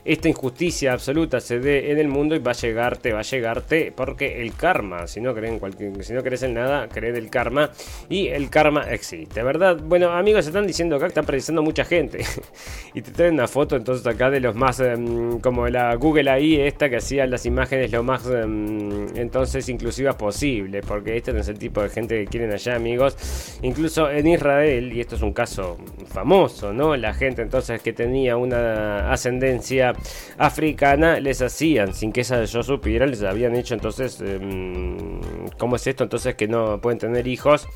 [0.05, 3.91] esta injusticia absoluta se dé en el mundo y va a llegarte, va a llegarte,
[3.95, 7.71] porque el karma, si no creen cualquier, si no crees en nada, creen el karma
[8.09, 9.77] y el karma existe, ¿verdad?
[9.83, 12.23] Bueno, amigos, están diciendo acá que están precisando mucha gente
[12.93, 16.59] y te traen una foto entonces acá de los más, em, como la Google ahí,
[16.59, 21.47] esta que hacía las imágenes lo más em, entonces inclusivas posible, porque este no es
[21.47, 23.15] el tipo de gente que quieren allá, amigos.
[23.61, 25.77] Incluso en Israel, y esto es un caso
[26.11, 26.97] famoso, ¿no?
[26.97, 29.93] La gente entonces que tenía una ascendencia
[30.37, 35.21] africana, les hacían, sin que esa yo supiera, les habían hecho entonces, em,
[35.57, 36.03] ¿cómo es esto?
[36.03, 37.67] Entonces que no pueden tener hijos.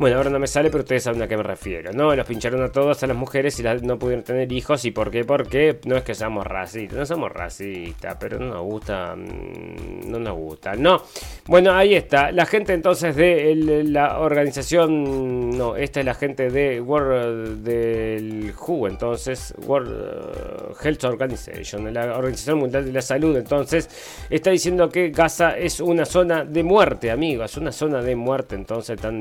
[0.00, 2.16] Bueno, ahora no me sale, pero ustedes saben a qué me refiero, ¿no?
[2.16, 4.82] Los pincharon a todos, a las mujeres y no pudieron tener hijos.
[4.86, 5.26] ¿Y por qué?
[5.26, 10.18] Porque no es que seamos racistas, no somos racistas, pero no nos gusta, mm, no
[10.18, 11.02] nos gusta, ¿no?
[11.44, 12.32] Bueno, ahí está.
[12.32, 18.88] La gente entonces de la organización, no, esta es la gente de World, del WHO,
[18.88, 23.90] entonces, World Health Organization, la Organización Mundial de la Salud, entonces,
[24.30, 28.96] está diciendo que Gaza es una zona de muerte, amigos, una zona de muerte, entonces
[28.96, 29.20] están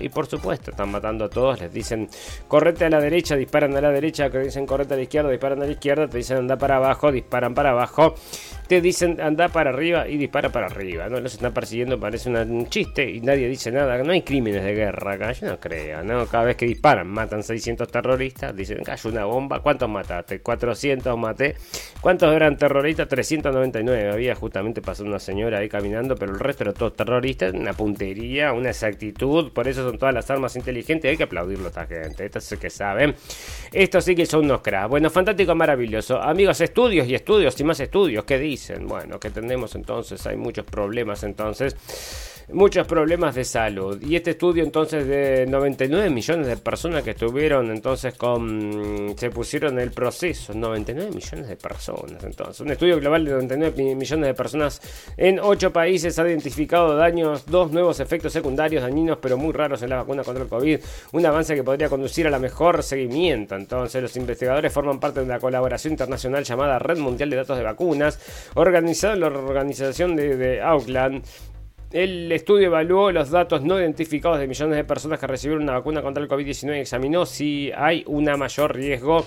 [0.00, 1.60] y por supuesto, están matando a todos.
[1.60, 2.08] Les dicen
[2.48, 4.30] correte a la derecha, disparan a la derecha.
[4.30, 6.08] Que dicen correte a la izquierda, disparan a la izquierda.
[6.08, 8.14] Te dicen anda para abajo, disparan para abajo
[8.66, 11.20] te dicen anda para arriba y dispara para arriba, ¿no?
[11.20, 14.02] Los están persiguiendo, parece un chiste y nadie dice nada.
[14.02, 16.26] No hay crímenes de guerra acá, yo no creo, ¿no?
[16.26, 20.40] Cada vez que disparan, matan 600 terroristas, dicen cayó una bomba, ¿cuántos mataste?
[20.40, 21.56] 400 maté.
[22.00, 23.08] ¿Cuántos eran terroristas?
[23.08, 24.12] 399.
[24.12, 28.52] Había justamente pasado una señora ahí caminando, pero el resto eran todos terroristas, una puntería,
[28.52, 32.26] una exactitud, por eso son todas las armas inteligentes, hay que aplaudirlo a esta gente,
[32.26, 33.14] estos sí que saben.
[33.74, 34.88] Estos sí que son unos cracks.
[34.88, 36.20] Bueno, fantástico, maravilloso.
[36.22, 38.86] Amigos, estudios y estudios y más estudios, ¿qué dicen?
[38.86, 41.76] bueno, que tenemos entonces, hay muchos problemas entonces
[42.52, 44.00] muchos problemas de salud.
[44.02, 49.14] Y este estudio entonces de 99 millones de personas que estuvieron entonces con...
[49.16, 50.52] se pusieron en el proceso.
[50.54, 52.60] 99 millones de personas entonces.
[52.60, 54.80] Un estudio global de 99 millones de personas
[55.16, 59.90] en 8 países ha identificado daños, dos nuevos efectos secundarios dañinos pero muy raros en
[59.90, 60.80] la vacuna contra el COVID.
[61.12, 63.54] Un avance que podría conducir a la mejor seguimiento.
[63.54, 67.64] Entonces los investigadores forman parte de una colaboración internacional llamada Red Mundial de Datos de
[67.64, 68.18] Vacunas,
[68.54, 71.24] organizada en la organización de Auckland
[71.94, 76.02] el estudio evaluó los datos no identificados de millones de personas que recibieron una vacuna
[76.02, 79.24] contra el COVID-19 y examinó si hay un mayor riesgo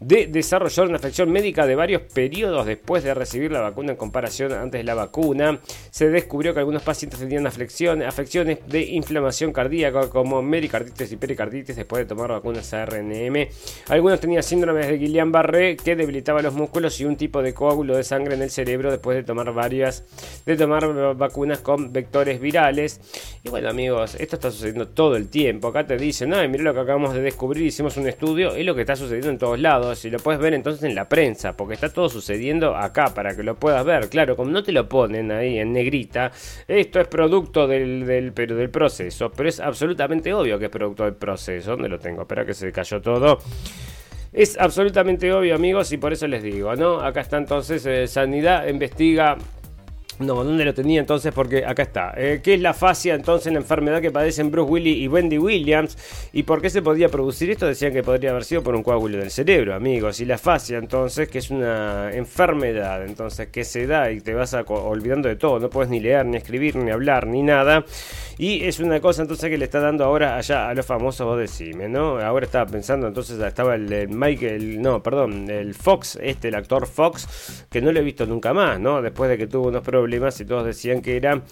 [0.00, 4.52] de desarrollar una afección médica de varios periodos después de recibir la vacuna en comparación
[4.52, 5.60] antes de la vacuna.
[5.90, 12.00] Se descubrió que algunos pacientes tenían afecciones de inflamación cardíaca como mericarditis y pericarditis después
[12.00, 13.48] de tomar vacunas ARNM.
[13.88, 18.04] Algunos tenían síndromes de Guillain-Barré que debilitaba los músculos y un tipo de coágulo de
[18.04, 20.04] sangre en el cerebro después de tomar varias
[20.44, 23.00] de tomar vacunas con vectores virales.
[23.42, 25.68] Y bueno, amigos, esto está sucediendo todo el tiempo.
[25.68, 28.74] Acá te dicen, "No, mira lo que acabamos de descubrir, hicimos un estudio", es lo
[28.74, 31.74] que está sucediendo en todos lados y lo puedes ver entonces en la prensa, porque
[31.74, 34.08] está todo sucediendo acá para que lo puedas ver.
[34.08, 36.32] Claro, como no te lo ponen ahí en negrita,
[36.66, 41.14] esto es producto del, del, del proceso, pero es absolutamente obvio que es producto del
[41.14, 41.72] proceso.
[41.72, 42.22] ¿Dónde lo tengo?
[42.22, 43.38] Espera que se cayó todo.
[44.32, 47.00] Es absolutamente obvio, amigos, y por eso les digo, ¿no?
[47.00, 49.38] Acá está entonces eh, Sanidad investiga
[50.18, 51.32] no, ¿dónde lo tenía entonces?
[51.34, 52.14] Porque acá está.
[52.16, 55.98] Eh, ¿Qué es la fascia entonces, la enfermedad que padecen Bruce Willis y Wendy Williams?
[56.32, 57.66] ¿Y por qué se podía producir esto?
[57.66, 60.20] Decían que podría haber sido por un coágulo del cerebro, amigos.
[60.20, 64.54] Y la fascia entonces, que es una enfermedad, entonces, que se da y te vas
[64.54, 65.58] olvidando de todo.
[65.60, 67.84] No puedes ni leer, ni escribir, ni hablar, ni nada.
[68.38, 71.38] Y es una cosa entonces que le está dando ahora allá a los famosos, vos
[71.38, 72.18] decime, ¿no?
[72.20, 77.66] Ahora estaba pensando, entonces estaba el, Michael, no, perdón, el Fox, este, el actor Fox,
[77.70, 79.00] que no lo he visto nunca más, ¿no?
[79.00, 81.42] Después de que tuvo unos problemas y todos decían que era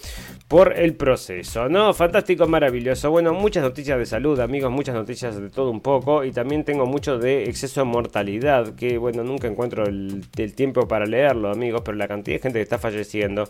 [0.48, 1.94] por el proceso, ¿no?
[1.94, 3.10] Fantástico, maravilloso.
[3.10, 6.86] Bueno, muchas noticias de salud, amigos, muchas noticias de todo un poco y también tengo
[6.86, 11.82] mucho de exceso de mortalidad, que bueno, nunca encuentro el, el tiempo para leerlo, amigos,
[11.84, 13.48] pero la cantidad de gente que está falleciendo.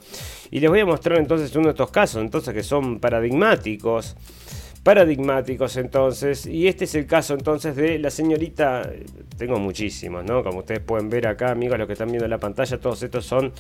[0.51, 4.17] Y les voy a mostrar entonces uno de estos casos, entonces que son para paradigmáticos
[4.85, 6.47] paradigmáticos entonces.
[6.47, 8.89] Y este es el caso entonces de la señorita,
[9.37, 10.45] tengo muchísimos, ¿no?
[10.45, 13.53] Como ustedes pueden ver acá, amigos, los que están viendo la pantalla, todos estos son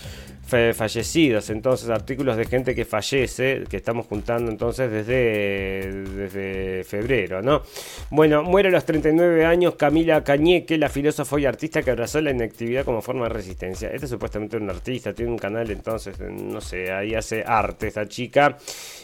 [0.46, 7.62] fallecidos, entonces artículos de gente que fallece, que estamos juntando entonces desde, desde febrero, ¿no?
[8.10, 12.30] Bueno, muere a los 39 años Camila Cañeque, la filósofa y artista que abrazó la
[12.30, 13.88] inactividad como forma de resistencia.
[13.88, 18.06] Esta es supuestamente un artista, tiene un canal entonces, no sé, ahí hace arte esta
[18.06, 18.58] chica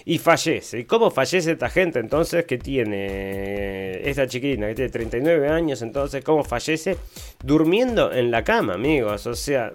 [0.04, 0.80] y fallece.
[0.80, 1.98] ¿Y cómo fallece esta gente?
[2.10, 6.96] Entonces que tiene esta chiquilina que tiene 39 años, entonces cómo fallece
[7.44, 9.28] durmiendo en la cama, amigos.
[9.28, 9.74] O sea,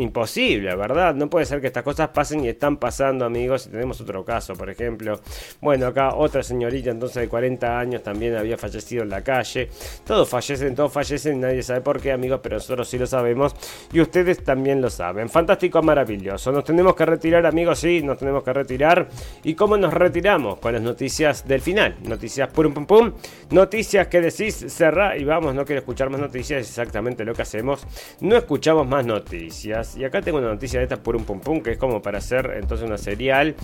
[0.00, 1.14] imposible, ¿verdad?
[1.14, 3.66] No puede ser que estas cosas pasen y están pasando, amigos.
[3.66, 5.20] Y tenemos otro caso, por ejemplo.
[5.60, 9.68] Bueno, acá otra señorita entonces de 40 años también había fallecido en la calle.
[10.04, 13.54] Todos fallecen, todos fallecen, nadie sabe por qué, amigos, pero nosotros sí lo sabemos
[13.92, 15.28] y ustedes también lo saben.
[15.28, 16.52] Fantástico, maravilloso.
[16.52, 19.08] Nos tenemos que retirar, amigos, sí, nos tenemos que retirar.
[19.44, 20.58] ¿Y cómo nos retiramos?
[20.58, 21.96] Con las noticias del final.
[22.02, 23.12] Noticias pum pum pum.
[23.50, 27.42] Noticias que decís cerrar y vamos, no quiero escuchar más noticias, es exactamente lo que
[27.42, 27.86] hacemos.
[28.20, 29.89] No escuchamos más noticias.
[29.96, 32.18] Y acá tengo una noticia de estas por un pum pum, que es como para
[32.18, 33.54] hacer entonces una serial.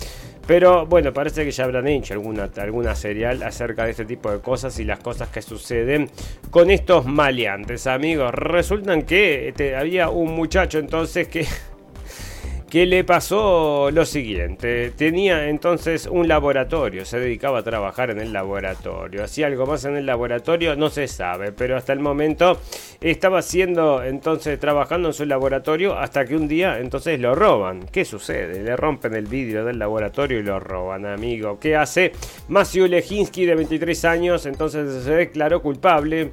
[0.45, 4.39] Pero bueno, parece que ya habrán hecho alguna, alguna serial acerca de este tipo de
[4.39, 6.09] cosas y las cosas que suceden
[6.49, 8.33] con estos maleantes, amigos.
[8.33, 11.45] Resultan que este, había un muchacho entonces que
[12.69, 14.91] que le pasó lo siguiente.
[14.91, 19.23] Tenía entonces un laboratorio, se dedicaba a trabajar en el laboratorio.
[19.23, 22.59] Hacía algo más en el laboratorio, no se sabe, pero hasta el momento
[22.99, 27.85] estaba haciendo entonces trabajando en su laboratorio hasta que un día entonces lo roban.
[27.91, 28.61] ¿Qué sucede?
[28.63, 31.59] Le rompen el vidrio del laboratorio y lo roban, amigo.
[31.59, 32.11] ¿Qué hace?
[32.49, 36.31] Matthew Lejinsky de 23 años entonces se declaró culpable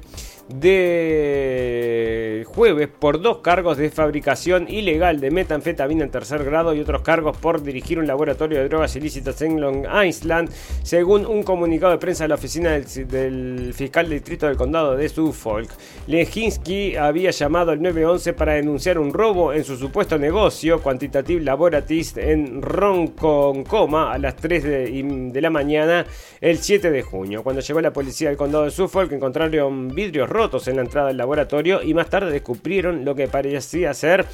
[0.49, 7.01] de jueves por dos cargos de fabricación ilegal de metanfetamina en tercer grado y otros
[7.01, 10.49] cargos por dirigir un laboratorio de drogas ilícitas en Long Island,
[10.83, 15.69] según un comunicado de prensa de la oficina del, fiscal distrito del condado de Suffolk.
[16.07, 22.17] Lejinsky había llamado al 911 para denunciar un robo en su supuesto negocio Quantitative Laboratories
[22.17, 26.05] en Ronkonkoma a las 3 de, de la mañana
[26.39, 27.43] el 7 de junio.
[27.43, 31.15] Cuando llegó la policía del condado de Suffolk encontraron vidrios rotos en la entrada del
[31.17, 34.25] laboratorio y más tarde descubrieron lo que parecía ser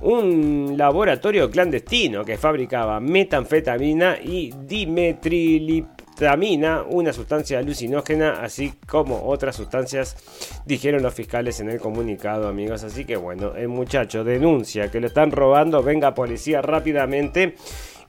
[0.00, 10.16] un laboratorio clandestino que fabricaba metanfetamina y dimetriliptamina, una sustancia alucinógena, así como otras sustancias,
[10.64, 12.82] dijeron los fiscales en el comunicado, amigos.
[12.82, 17.56] Así que bueno, el muchacho denuncia que lo están robando, venga policía rápidamente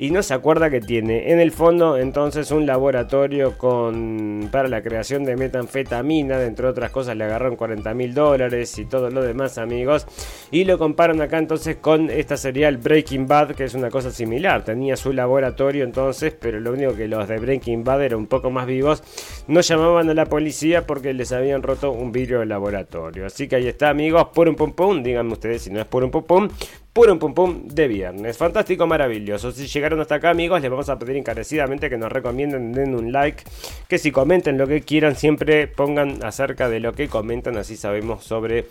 [0.02, 1.32] y no se acuerda que tiene.
[1.32, 6.90] En el fondo entonces un laboratorio con para la creación de metanfetamina, dentro de otras
[6.90, 10.08] cosas le agarraron 40 mil dólares y todo lo demás amigos.
[10.50, 14.66] Y lo comparan acá entonces con esta serial Breaking Bad que es una cosa similar,
[14.66, 18.50] tenía su laboratorio entonces pero lo único que los de Breaking Bad eran un poco
[18.50, 19.04] más vivos,
[19.48, 23.58] no llamaban a la policía porque les habían roto un vidrio del laboratorio, así que
[23.58, 26.24] ahí está amigos, por un pum pum, díganme ustedes si no es por un pum
[26.24, 26.50] pum,
[26.94, 28.38] puro pum pum de viernes.
[28.38, 29.52] Fantástico, maravilloso.
[29.52, 33.12] Si llegaron hasta acá, amigos, les vamos a pedir encarecidamente que nos recomienden, den un
[33.12, 33.44] like,
[33.88, 38.24] que si comenten lo que quieran, siempre pongan acerca de lo que comentan, así sabemos
[38.24, 38.68] sobre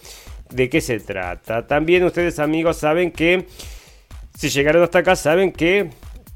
[0.51, 1.67] de qué se trata.
[1.67, 3.47] También ustedes amigos saben que
[4.37, 5.91] si llegaron hasta acá saben que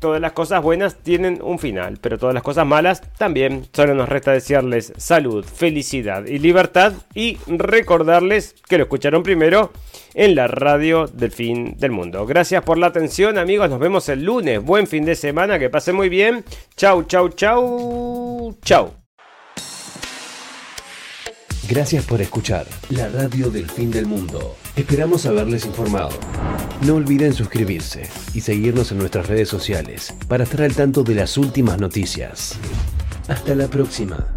[0.04, 3.66] todas las cosas buenas tienen un final, pero todas las cosas malas también.
[3.72, 9.72] Solo nos resta desearles salud, felicidad y libertad y recordarles que lo escucharon primero
[10.12, 12.26] en la radio del fin del mundo.
[12.26, 14.62] Gracias por la atención amigos, nos vemos el lunes.
[14.62, 16.44] Buen fin de semana, que pasen muy bien.
[16.76, 18.92] Chau, chau, chau, chau.
[21.66, 24.54] Gracias por escuchar la radio del fin del mundo.
[24.76, 26.10] Esperamos haberles informado.
[26.84, 31.38] No olviden suscribirse y seguirnos en nuestras redes sociales para estar al tanto de las
[31.38, 32.58] últimas noticias.
[33.28, 34.33] Hasta la próxima.